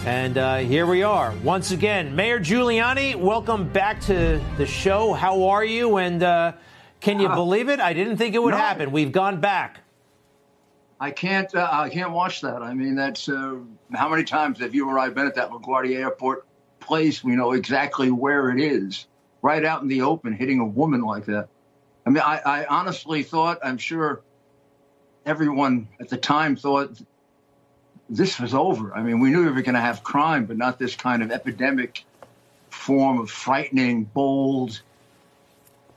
[0.06, 2.16] And uh, here we are once again.
[2.16, 5.12] Mayor Giuliani, welcome back to the show.
[5.12, 5.98] How are you?
[5.98, 6.54] And uh,
[7.02, 7.80] can you uh, believe it?
[7.80, 8.58] I didn't think it would no.
[8.58, 8.92] happen.
[8.92, 9.80] We've gone back.
[11.00, 11.54] I can't.
[11.54, 12.62] Uh, I can't watch that.
[12.62, 13.58] I mean, that's uh,
[13.94, 16.46] how many times have you or I been at that LaGuardia Airport
[16.80, 17.24] place?
[17.24, 19.06] We know exactly where it is,
[19.42, 21.50] right out in the open, hitting a woman like that.
[22.06, 24.22] I mean, I, I honestly thought, I'm sure
[25.26, 26.98] everyone at the time thought
[28.10, 28.94] this was over.
[28.94, 31.32] I mean, we knew we were going to have crime, but not this kind of
[31.32, 32.06] epidemic
[32.70, 34.80] form of frightening, bold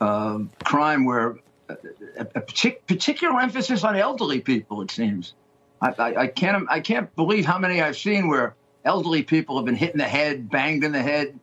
[0.00, 1.36] uh, crime where
[1.68, 5.34] a, a partic- particular emphasis on elderly people, it seems.
[5.80, 8.54] I, I, I, can't I can't believe how many I've seen where
[8.84, 11.38] elderly people have been hit in the head, banged in the head,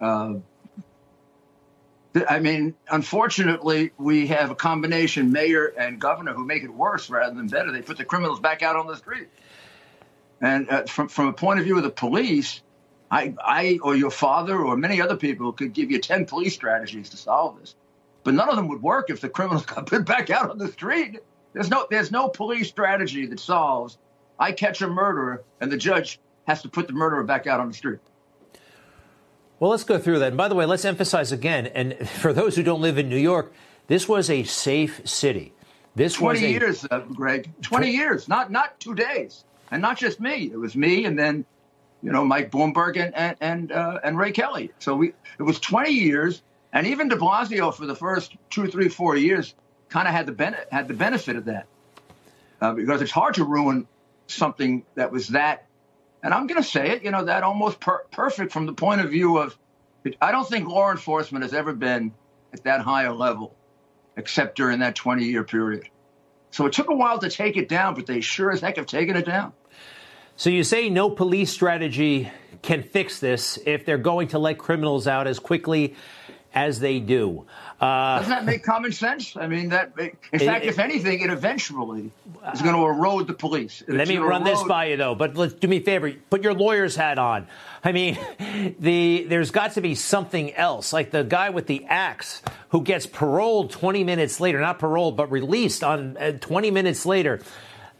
[0.00, 0.34] uh,
[2.28, 7.34] I mean, unfortunately, we have a combination mayor and governor who make it worse rather
[7.34, 7.72] than better.
[7.72, 9.28] They put the criminals back out on the street.
[10.40, 12.60] And uh, from from a point of view of the police,
[13.10, 17.10] I, I or your father or many other people could give you ten police strategies
[17.10, 17.74] to solve this,
[18.26, 20.66] but none of them would work if the criminals got put back out on the
[20.66, 21.20] street.
[21.52, 23.98] There's no there's no police strategy that solves.
[24.38, 27.68] I catch a murderer, and the judge has to put the murderer back out on
[27.68, 28.00] the street.
[29.60, 30.28] Well, let's go through that.
[30.28, 33.16] And by the way, let's emphasize again, and for those who don't live in New
[33.16, 33.54] York,
[33.86, 35.54] this was a safe city.
[35.94, 37.48] This 20 was a, years, uh, Greg.
[37.62, 39.44] 20 tw- years, not not two days.
[39.70, 40.50] And not just me.
[40.52, 41.44] It was me and then,
[42.02, 44.72] you know, Mike Bloomberg and and and, uh, and Ray Kelly.
[44.80, 46.42] So we it was 20 years.
[46.76, 49.54] And even de Blasio for the first two, three, four years
[49.88, 51.66] kind of had the ben- had the benefit of that.
[52.60, 53.88] Uh, because it's hard to ruin
[54.26, 55.66] something that was that
[56.26, 59.00] and I'm going to say it, you know, that almost per- perfect from the point
[59.00, 59.56] of view of,
[60.20, 62.12] I don't think law enforcement has ever been
[62.52, 63.54] at that high a level,
[64.16, 65.88] except during that 20 year period.
[66.50, 68.86] So it took a while to take it down, but they sure as heck have
[68.86, 69.52] taken it down.
[70.34, 72.28] So you say no police strategy
[72.60, 75.94] can fix this if they're going to let criminals out as quickly
[76.56, 77.44] as they do.
[77.78, 79.36] Uh, Doesn't that make common sense?
[79.36, 82.10] I mean, that in it, fact, it, if anything, it eventually
[82.54, 83.82] is going to erode the police.
[83.82, 84.46] It's let me run erode.
[84.46, 85.14] this by you, though.
[85.14, 86.10] But let's do me a favor.
[86.30, 87.46] Put your lawyer's hat on.
[87.84, 88.18] I mean,
[88.80, 92.40] the there's got to be something else, like the guy with the axe
[92.70, 97.42] who gets paroled 20 minutes later, not paroled, but released on uh, 20 minutes later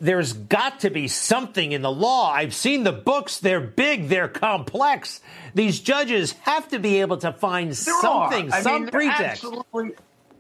[0.01, 2.31] there's got to be something in the law.
[2.31, 3.39] I've seen the books.
[3.39, 4.09] They're big.
[4.09, 5.21] They're complex.
[5.55, 9.45] These judges have to be able to find there something, some mean, pretext.
[9.45, 9.93] Absolutely,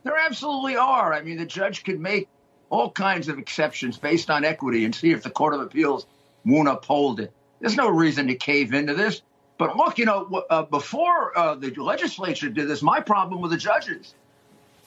[0.03, 1.13] there absolutely are.
[1.13, 2.29] I mean, the judge could make
[2.69, 6.07] all kinds of exceptions based on equity and see if the Court of Appeals
[6.45, 7.33] won't uphold it.
[7.61, 9.23] There's no reason to cave into this.
[9.59, 13.57] But look, you know, uh, before uh, the legislature did this, my problem with the
[13.57, 14.15] judges.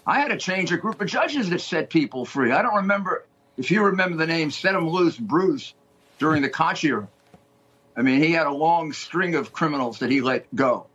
[0.06, 2.52] I had to change a group of judges that set people free.
[2.52, 3.26] I don't remember
[3.60, 5.74] if you remember the name, set him loose, Bruce,
[6.18, 7.08] during the Koch era.
[7.96, 10.88] I mean, he had a long string of criminals that he let go.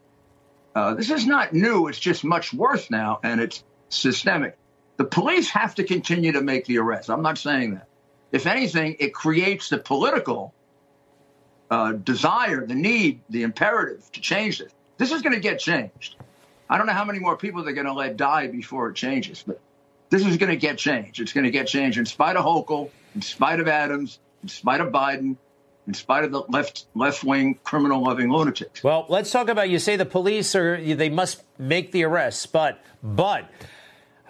[0.74, 1.88] Uh, this is not new.
[1.88, 4.56] It's just much worse now, and it's systemic.
[4.96, 7.10] The police have to continue to make the arrests.
[7.10, 7.86] I'm not saying that.
[8.32, 10.54] If anything, it creates the political
[11.70, 14.72] uh, desire, the need, the imperative to change this.
[14.96, 16.16] This is going to get changed.
[16.70, 19.44] I don't know how many more people they're going to let die before it changes,
[19.46, 19.60] but
[20.14, 21.20] this is going to get changed.
[21.20, 24.80] It's going to get changed in spite of Hochul, in spite of Adams, in spite
[24.80, 25.36] of Biden,
[25.86, 28.82] in spite of the left left wing criminal loving lunatics.
[28.84, 32.80] Well, let's talk about you say the police are they must make the arrests, but
[33.02, 33.50] but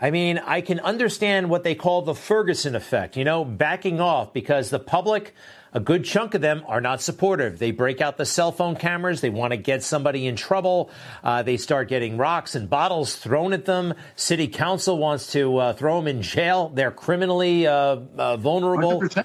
[0.04, 4.34] I mean, I can understand what they call the Ferguson effect, you know, backing off
[4.34, 5.34] because the public
[5.72, 7.58] a good chunk of them are not supportive.
[7.58, 9.22] They break out the cell phone cameras.
[9.22, 10.90] They want to get somebody in trouble.
[11.22, 13.94] Uh, they start getting rocks and bottles thrown at them.
[14.14, 16.68] City council wants to uh, throw them in jail.
[16.68, 19.00] They're criminally uh, uh vulnerable.
[19.00, 19.24] 100%.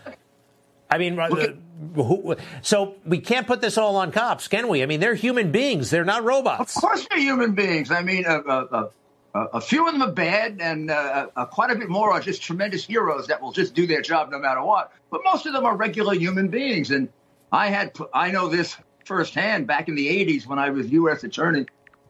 [0.89, 1.55] I mean, uh,
[1.93, 4.81] who, so we can't put this all on cops, can we?
[4.81, 5.89] I mean, they're human beings.
[5.89, 6.77] They're not robots.
[6.77, 7.91] Of course, they're human beings.
[7.91, 8.87] I mean, uh,
[9.33, 12.19] uh, a few of them are bad, and uh, uh, quite a bit more are
[12.19, 14.91] just tremendous heroes that will just do their job no matter what.
[15.11, 17.09] But most of them are regular human beings, and
[17.51, 21.23] I had I know this firsthand back in the '80s when I was U.S.
[21.23, 21.67] attorney,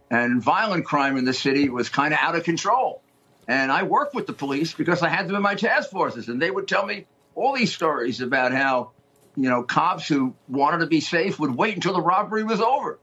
[0.10, 3.02] and violent crime in the city was kind of out of control.
[3.48, 6.42] And I worked with the police because I had them in my task forces, and
[6.42, 7.06] they would tell me
[7.36, 8.92] all these stories about how,
[9.36, 13.00] you know, cops who wanted to be safe would wait until the robbery was over.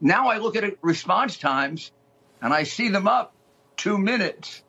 [0.00, 1.92] Now I look at it, response times
[2.42, 3.32] and I see them up
[3.76, 4.62] two minutes.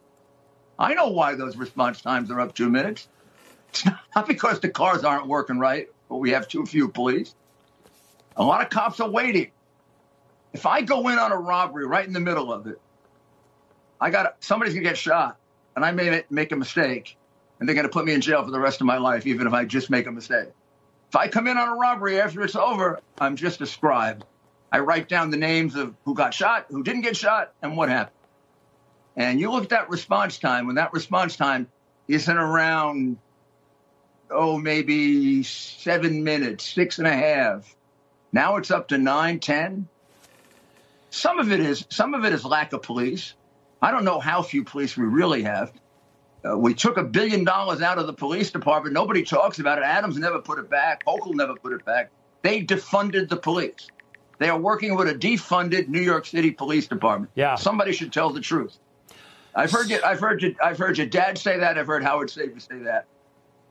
[0.78, 3.08] I know why those response times are up two minutes.
[3.70, 7.34] It's not because the cars aren't working right, but we have too few police.
[8.38, 9.52] A lot of cops are waiting.
[10.54, 12.80] If I go in on a robbery right in the middle of it,
[14.00, 15.38] I got somebody's gonna get shot,
[15.76, 17.18] and I may make a mistake,
[17.60, 19.54] and they're gonna put me in jail for the rest of my life, even if
[19.54, 20.50] I just make a mistake.
[21.10, 24.26] If I come in on a robbery after it's over, I'm just a scribe.
[24.74, 27.90] I write down the names of who got shot, who didn't get shot, and what
[27.90, 28.18] happened.
[29.16, 31.68] And you look at that response time, when that response time
[32.08, 33.18] isn't around,
[34.32, 37.76] oh, maybe seven minutes, six and a half.
[38.32, 39.88] Now it's up to nine, ten.
[41.12, 43.36] Some of it is some of it is lack of police.
[43.80, 45.72] I don't know how few police we really have.
[46.44, 48.96] Uh, we took a billion dollars out of the police department.
[48.96, 49.84] Nobody talks about it.
[49.84, 51.06] Adams never put it back.
[51.06, 52.10] Hochul never put it back.
[52.42, 53.88] They defunded the police.
[54.40, 57.32] They are working with a defunded New York City Police Department.
[57.36, 57.56] Yeah.
[57.56, 58.78] Somebody should tell the truth.
[59.56, 60.00] I've heard you.
[60.04, 60.56] I've heard you.
[60.64, 61.78] I've heard your dad say that.
[61.78, 63.06] I've heard Howard Safir say that.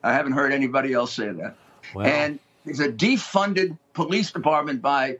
[0.02, 1.56] I haven't heard anybody else say that.
[2.00, 5.18] And there's a defunded police department by.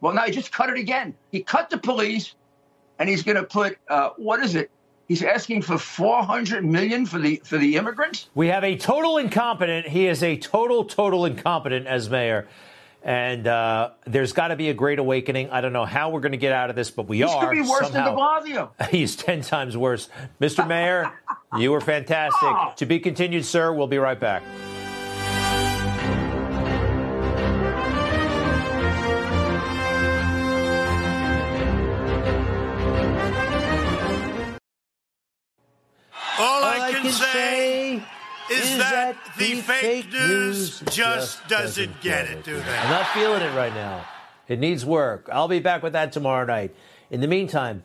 [0.00, 1.14] Well, now he just cut it again.
[1.30, 2.34] He cut the police,
[2.98, 4.70] and he's going to put uh, what is it?
[5.08, 8.28] He's asking for 400 million for the for the immigrants.
[8.34, 9.88] We have a total incompetent.
[9.88, 12.48] He is a total total incompetent as mayor.
[13.04, 15.50] And uh, there's got to be a great awakening.
[15.50, 17.50] I don't know how we're going to get out of this, but we are.
[17.50, 18.14] Be worse somehow.
[18.40, 18.70] than de Blasio.
[18.90, 20.08] He's ten times worse,
[20.40, 20.66] Mr.
[20.66, 21.12] Mayor.
[21.58, 22.40] you were fantastic.
[22.42, 22.72] Oh.
[22.76, 23.72] To be continued, sir.
[23.72, 24.42] We'll be right back.
[38.62, 42.78] Is, is that, that, the fake, fake news just, just doesn't, get, it, do they?
[42.78, 44.04] I'm not feeling it right now.
[44.48, 45.28] It needs work.
[45.32, 46.74] I'll be back with that tomorrow night.
[47.10, 47.82] In the meantime,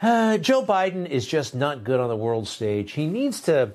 [0.00, 2.92] uh, Joe Biden is just not good on the world stage.
[2.92, 3.72] He needs to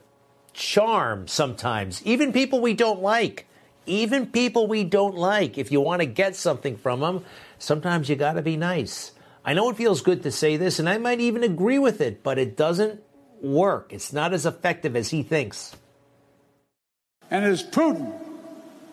[0.53, 3.45] charm sometimes, even people we don't like.
[3.85, 5.57] Even people we don't like.
[5.57, 7.23] If you want to get something from them,
[7.57, 9.13] sometimes you got to be nice.
[9.45, 12.21] I know it feels good to say this, and I might even agree with it,
[12.21, 13.01] but it doesn't
[13.41, 13.93] work.
[13.93, 15.73] It's not as effective as he thinks.
[17.29, 18.13] And it is Putin,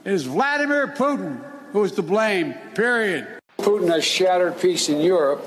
[0.04, 1.40] it is Vladimir Putin
[1.74, 3.26] who is to blame, period.
[3.58, 5.44] Putin has shattered peace in Europe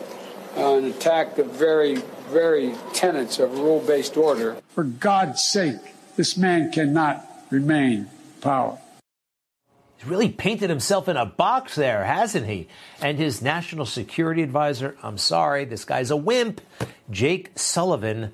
[0.58, 1.96] uh, and attacked the very,
[2.30, 4.58] very tenets of rule based order.
[4.70, 5.78] For God's sake,
[6.18, 8.10] this man cannot remain
[8.42, 8.78] power.
[9.96, 12.68] He's really painted himself in a box there, hasn't he?
[13.02, 16.60] And his national security advisor, I'm sorry, this guy's a wimp,
[17.10, 18.34] Jake Sullivan.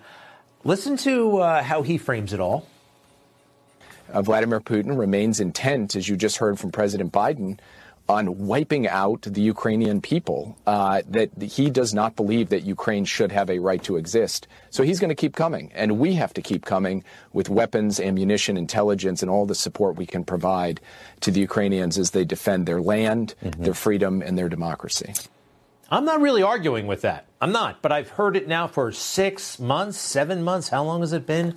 [0.64, 2.68] Listen to uh, how he frames it all
[4.22, 7.60] Vladimir Putin remains intent, as you just heard from President Biden,
[8.10, 13.32] on wiping out the Ukrainian people, uh, that he does not believe that Ukraine should
[13.32, 14.48] have a right to exist.
[14.72, 15.72] So he's going to keep coming.
[15.74, 20.06] And we have to keep coming with weapons, ammunition, intelligence, and all the support we
[20.06, 20.82] can provide
[21.22, 23.64] to the Ukrainians as they defend their land, mm-hmm.
[23.64, 25.14] their freedom, and their democracy.
[25.90, 27.26] I'm not really arguing with that.
[27.40, 27.82] I'm not.
[27.82, 30.68] But I've heard it now for six months, seven months.
[30.68, 31.56] How long has it been?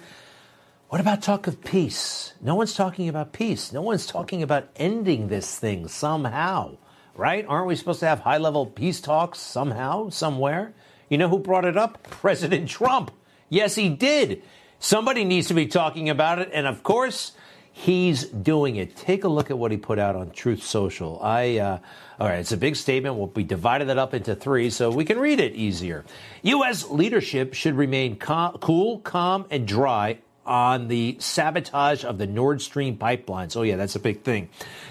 [0.88, 2.32] What about talk of peace?
[2.40, 3.72] No one's talking about peace.
[3.72, 6.76] No one's talking about ending this thing somehow,
[7.16, 7.44] right?
[7.48, 10.74] Aren't we supposed to have high level peace talks somehow, somewhere?
[11.08, 12.04] You know who brought it up?
[12.10, 13.10] President Trump.
[13.48, 14.42] Yes, he did.
[14.78, 16.50] Somebody needs to be talking about it.
[16.52, 17.32] And of course,
[17.72, 18.94] he's doing it.
[18.94, 21.18] Take a look at what he put out on Truth Social.
[21.20, 21.78] I, uh,
[22.20, 23.16] all right, it's a big statement.
[23.16, 26.04] We'll be divided that up into three so we can read it easier.
[26.42, 26.88] U.S.
[26.90, 33.56] leadership should remain cool, calm, and dry on the sabotage of the Nord Stream pipelines.
[33.56, 34.48] Oh, yeah, that's a big thing.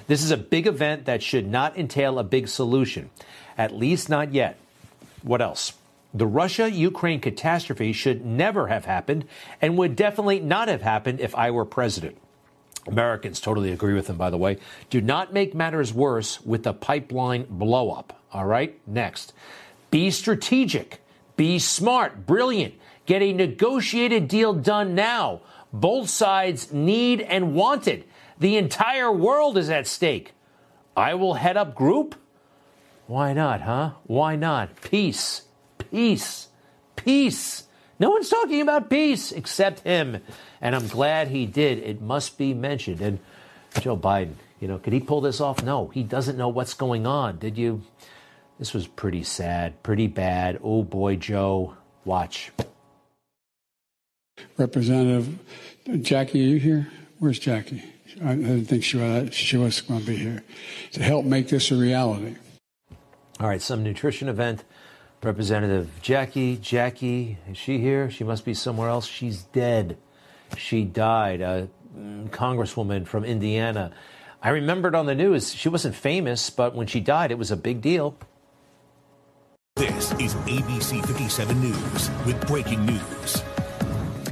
[0.08, 3.10] This is a big event that should not entail a big solution,
[3.58, 4.58] at least not yet.
[5.24, 5.74] What else?
[6.14, 9.26] The Russia Ukraine catastrophe should never have happened
[9.62, 12.18] and would definitely not have happened if I were president.
[12.88, 14.58] Americans totally agree with him, by the way.
[14.90, 18.12] Do not make matters worse with the pipeline blowup.
[18.32, 18.80] All right?
[18.88, 19.34] Next.
[19.92, 21.02] Be strategic.
[21.36, 22.76] Be smart, brilliant.
[23.06, 25.42] Get a negotiated deal done now.
[25.72, 28.08] Both sides need and want it.
[28.40, 30.34] The entire world is at stake.
[30.96, 32.16] I will head up group?
[33.08, 33.92] Why not, huh?
[34.06, 34.82] Why not?
[34.82, 35.44] Peace,
[35.78, 36.48] peace,
[36.96, 37.64] peace.
[38.00, 40.22] No one's talking about peace except him.
[40.60, 41.80] And I'm glad he did.
[41.80, 43.02] It must be mentioned.
[43.02, 43.20] And
[43.80, 45.64] Joe Biden, you know, could he pull this off?
[45.64, 47.38] No, he doesn't know what's going on.
[47.38, 47.84] Did you?
[48.58, 50.60] This was pretty sad, pretty bad.
[50.64, 51.76] Oh boy, Joe,
[52.06, 52.52] watch.
[54.58, 55.40] Representative
[56.02, 56.88] Jackie, are you here?
[57.20, 57.84] Where's Jackie?
[58.24, 60.44] I didn't think she was, she was going to be here
[60.94, 62.36] to help make this a reality.
[63.40, 64.64] All right, some nutrition event.
[65.22, 68.10] Representative Jackie, Jackie, is she here?
[68.10, 69.06] She must be somewhere else.
[69.06, 69.98] She's dead.
[70.58, 71.42] She died.
[71.42, 71.68] A
[71.98, 73.92] mm, congresswoman from Indiana.
[74.42, 77.58] I remembered on the news, she wasn't famous, but when she died, it was a
[77.58, 78.18] big deal.
[79.76, 83.44] This is ABC 57 News with breaking news.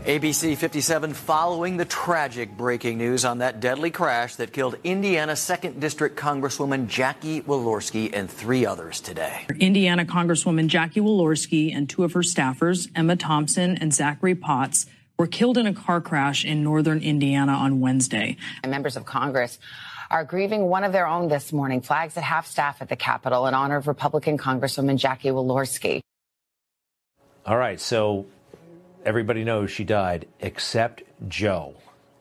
[0.06, 5.80] ABC 57 following the tragic breaking news on that deadly crash that killed Indiana 2nd
[5.80, 9.46] District Congresswoman Jackie Walorski and three others today.
[9.62, 14.88] Indiana Congresswoman Jackie Walorski and two of her staffers, Emma Thomson and Zachary Potts,
[15.18, 18.36] were killed in a car crash in northern Indiana on Wednesday.
[18.68, 19.58] Members of Congress
[20.12, 23.48] are grieving one of their own this morning, flags at half staff at the Capitol
[23.48, 26.02] in honor of Republican Congresswoman Jackie Walorski.
[27.46, 28.26] All right, so
[29.06, 31.76] everybody knows she died except Joe.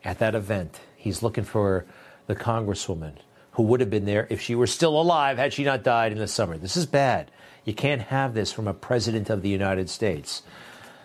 [0.05, 1.85] At that event, he's looking for
[2.27, 3.15] the congresswoman
[3.53, 6.19] who would have been there if she were still alive had she not died in
[6.19, 6.57] the summer.
[6.59, 7.31] This is bad.
[7.65, 10.43] You can't have this from a president of the United States.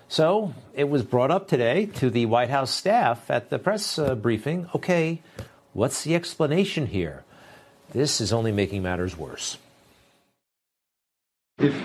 [0.07, 4.15] So it was brought up today to the White House staff at the press uh,
[4.15, 4.69] briefing.
[4.73, 5.21] Okay,
[5.73, 7.23] what's the explanation here?
[7.91, 9.57] This is only making matters worse.
[11.59, 11.75] If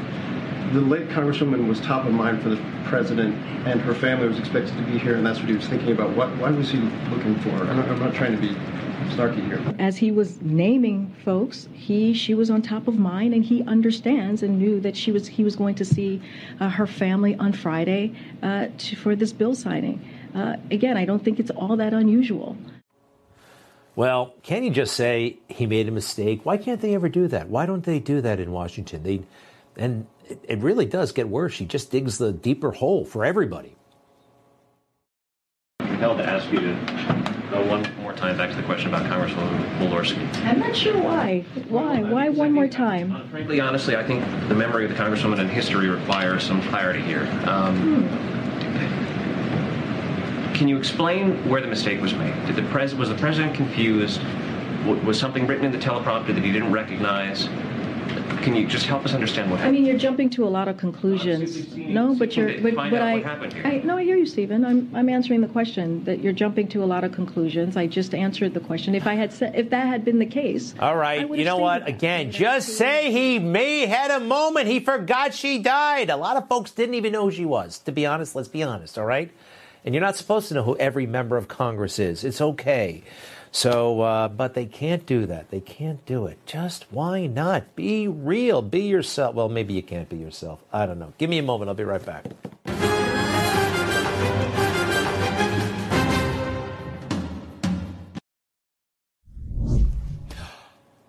[0.73, 3.35] the late Congresswoman was top of mind for the president,
[3.67, 6.17] and her family was expected to be here, and that's what he was thinking about.
[6.17, 7.51] What, why was he looking for?
[7.51, 8.55] I'm not, I'm not trying to be
[9.15, 9.63] snarky here.
[9.79, 14.43] As he was naming folks, he she was on top of mind, and he understands
[14.43, 16.23] and knew that she was he was going to see
[16.61, 20.03] uh, her family on Friday uh, to, for this bill signing.
[20.35, 22.57] Uh, again, I don't think it's all that unusual.
[23.95, 26.47] Well, can you just say he made a mistake?
[26.47, 27.51] Why can't they ever do that?
[27.51, 29.03] Why don't they do that in Washington?
[29.03, 29.23] They
[29.77, 31.53] and it, it really does get worse.
[31.53, 33.77] She just digs the deeper hole for everybody.
[35.81, 36.75] I'm compelled to ask you to
[37.51, 40.27] go one more time back to the question about Congresswoman Walorski.
[40.45, 41.45] I'm not sure why.
[41.69, 42.03] Why?
[42.03, 43.15] Why one more time?
[43.15, 47.03] Uh, frankly, honestly, I think the memory of the Congresswoman and history requires some clarity
[47.03, 47.29] here.
[47.47, 48.33] Um, hmm.
[50.55, 52.35] Can you explain where the mistake was made?
[52.47, 54.21] Did the pres- was the president confused?
[54.85, 57.49] was something written in the teleprompter that he didn't recognize?
[58.43, 59.77] Can you just help us understand what happened?
[59.77, 61.75] I mean, you're jumping to a lot of conclusions.
[61.77, 62.61] No, but you're.
[62.61, 63.23] But, but I,
[63.65, 64.65] I, no, I hear you, Stephen.
[64.65, 67.77] I'm, I'm answering the question that you're jumping to a lot of conclusions.
[67.77, 68.95] I just answered the question.
[68.95, 70.75] If I had said, if that had been the case.
[70.79, 71.29] All right.
[71.29, 71.89] You know what?
[71.89, 74.69] Again, just say he may had a moment.
[74.69, 76.11] He forgot she died.
[76.11, 77.79] A lot of folks didn't even know who she was.
[77.81, 78.99] To be honest, let's be honest.
[78.99, 79.31] All right.
[79.85, 82.25] And you're not supposed to know who every member of Congress is.
[82.25, 83.03] It's okay.
[83.55, 85.51] So, uh, but they can't do that.
[85.51, 86.39] They can't do it.
[86.47, 87.77] Just why not?
[87.77, 88.63] Be real.
[88.63, 89.35] Be yourself.
[89.35, 90.61] Well, maybe you can't be yourself.
[90.73, 91.13] I don't know.
[91.19, 91.69] Give me a moment.
[91.69, 92.25] I'll be right back.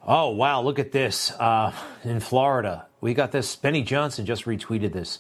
[0.06, 1.32] Oh, wow, look at this.
[1.32, 1.72] Uh,
[2.04, 3.56] in Florida, we got this.
[3.56, 5.20] Benny Johnson just retweeted this,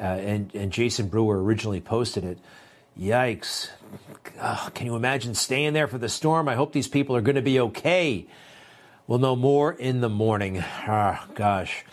[0.00, 2.38] uh, and, and Jason Brewer originally posted it.
[2.98, 3.70] Yikes.
[4.40, 6.48] Oh, can you imagine staying there for the storm?
[6.48, 8.26] I hope these people are going to be okay.
[9.06, 10.58] We'll know more in the morning.
[10.60, 11.84] Ah, gosh.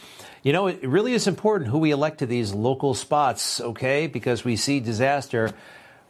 [0.44, 4.08] You know, it really is important who we elect to these local spots, okay?
[4.08, 5.54] Because we see disaster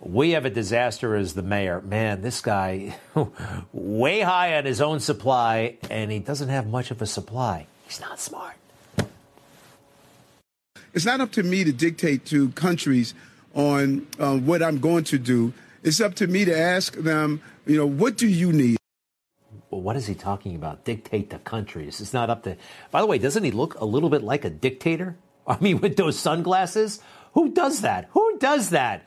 [0.05, 1.81] we have a disaster as the mayor.
[1.81, 2.95] Man, this guy,
[3.73, 7.67] way high on his own supply, and he doesn't have much of a supply.
[7.85, 8.55] He's not smart.
[10.93, 13.13] It's not up to me to dictate to countries
[13.55, 15.53] on uh, what I'm going to do.
[15.81, 18.77] It's up to me to ask them, you know, what do you need?
[19.69, 20.83] Well, what is he talking about?
[20.83, 21.99] Dictate to countries.
[21.99, 22.57] It's not up to.
[22.91, 25.17] By the way, doesn't he look a little bit like a dictator?
[25.47, 26.99] I mean, with those sunglasses?
[27.33, 28.09] Who does that?
[28.11, 29.05] Who does that?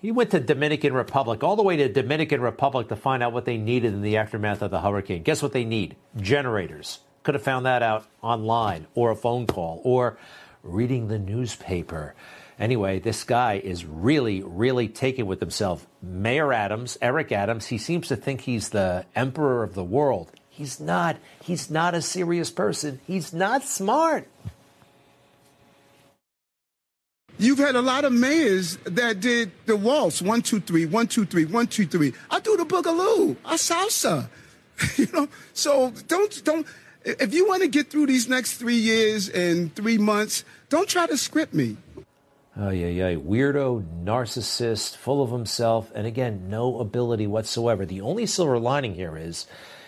[0.00, 3.44] He went to Dominican Republic, all the way to Dominican Republic to find out what
[3.44, 5.22] they needed in the aftermath of the hurricane.
[5.22, 5.96] Guess what they need?
[6.16, 7.00] Generators.
[7.22, 10.16] Could have found that out online or a phone call or
[10.62, 12.14] reading the newspaper.
[12.60, 15.86] Anyway, this guy is really, really taken with himself.
[16.02, 20.30] Mayor Adams, Eric Adams, he seems to think he's the emperor of the world.
[20.50, 21.16] He's not.
[21.42, 23.00] He's not a serious person.
[23.06, 24.28] He's not smart.
[27.38, 31.24] You've had a lot of mayors that did the waltz one two three one two
[31.24, 32.12] three one two three.
[32.30, 33.38] I do the boogaloo.
[33.42, 34.28] I salsa.
[34.98, 35.28] you know.
[35.54, 36.66] So don't don't.
[37.06, 41.06] If you want to get through these next three years and three months, don't try
[41.06, 41.78] to script me.
[42.62, 43.14] Oh yeah, yeah.
[43.14, 47.86] Weirdo, narcissist, full of himself, and again, no ability whatsoever.
[47.86, 49.46] The only silver lining here is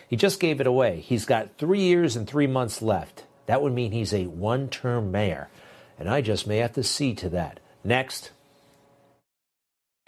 [0.09, 1.01] he just gave it away.
[1.01, 3.25] He's got three years and three months left.
[3.45, 5.49] That would mean he's a one-term mayor
[5.99, 7.61] and I just may have to see to that.
[7.85, 8.31] Next.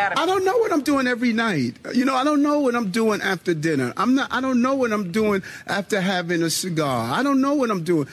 [0.01, 1.77] I don't know what I'm doing every night.
[1.95, 3.93] You know, I don't know what I'm doing after dinner.
[3.97, 7.13] I'm not I don't know what I'm doing after having a cigar.
[7.13, 8.09] I don't know what I'm doing.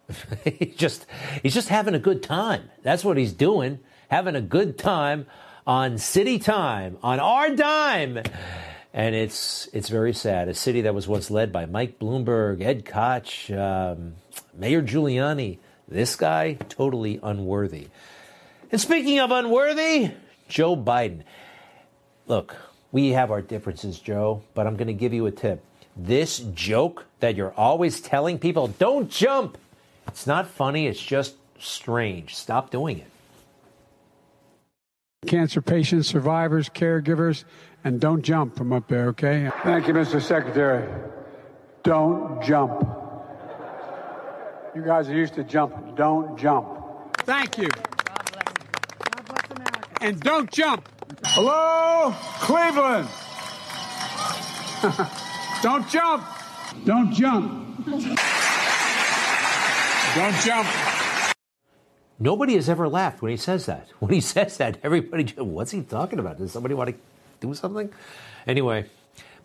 [0.44, 1.06] he's just
[1.42, 2.68] he's just having a good time.
[2.82, 3.78] That's what he's doing.
[4.10, 5.26] Having a good time
[5.68, 8.18] on city time, on our dime.
[8.92, 10.48] And it's it's very sad.
[10.48, 14.14] A city that was once led by Mike Bloomberg, Ed Koch, um,
[14.52, 17.86] Mayor Giuliani, this guy, totally unworthy.
[18.72, 20.10] And speaking of unworthy,
[20.48, 21.22] Joe Biden.
[22.26, 22.56] Look,
[22.90, 25.64] we have our differences, Joe, but I'm going to give you a tip.
[25.96, 29.56] This joke that you're always telling people, don't jump,
[30.08, 32.34] it's not funny, it's just strange.
[32.34, 33.06] Stop doing it.
[35.26, 37.44] Cancer patients, survivors, caregivers,
[37.84, 39.50] and don't jump from up there, okay?
[39.64, 40.18] Thank you, Mr.
[40.20, 40.88] Secretary.
[41.82, 42.80] Don't jump.
[44.74, 45.94] You guys are used to jumping.
[45.94, 47.14] Don't jump.
[47.18, 47.68] Thank you.
[50.00, 50.88] And don't jump.
[51.26, 53.06] Hello, Cleveland.
[55.62, 56.24] don't jump.
[56.86, 57.84] Don't jump.
[60.14, 60.89] Don't jump.
[62.22, 63.88] Nobody has ever laughed when he says that.
[63.98, 66.38] When he says that, everybody, what's he talking about?
[66.38, 66.96] Does somebody want to
[67.40, 67.90] do something?
[68.46, 68.86] Anyway,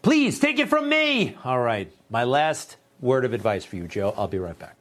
[0.02, 1.38] please take it from me.
[1.44, 4.14] All right, my last word of advice for you, Joe.
[4.18, 4.76] I'll be right back.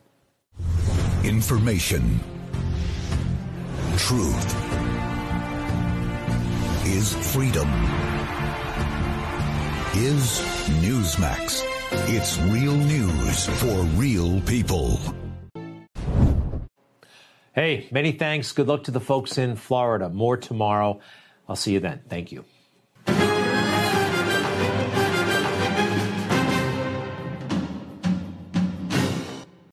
[1.22, 2.20] Information.
[3.96, 4.54] Truth
[6.86, 7.68] is freedom.
[9.96, 10.40] Is
[10.82, 11.62] Newsmax.
[12.08, 14.98] It's real news for real people.
[17.54, 18.50] Hey, many thanks.
[18.50, 20.08] Good luck to the folks in Florida.
[20.08, 20.98] More tomorrow.
[21.48, 22.02] I'll see you then.
[22.08, 22.44] Thank you.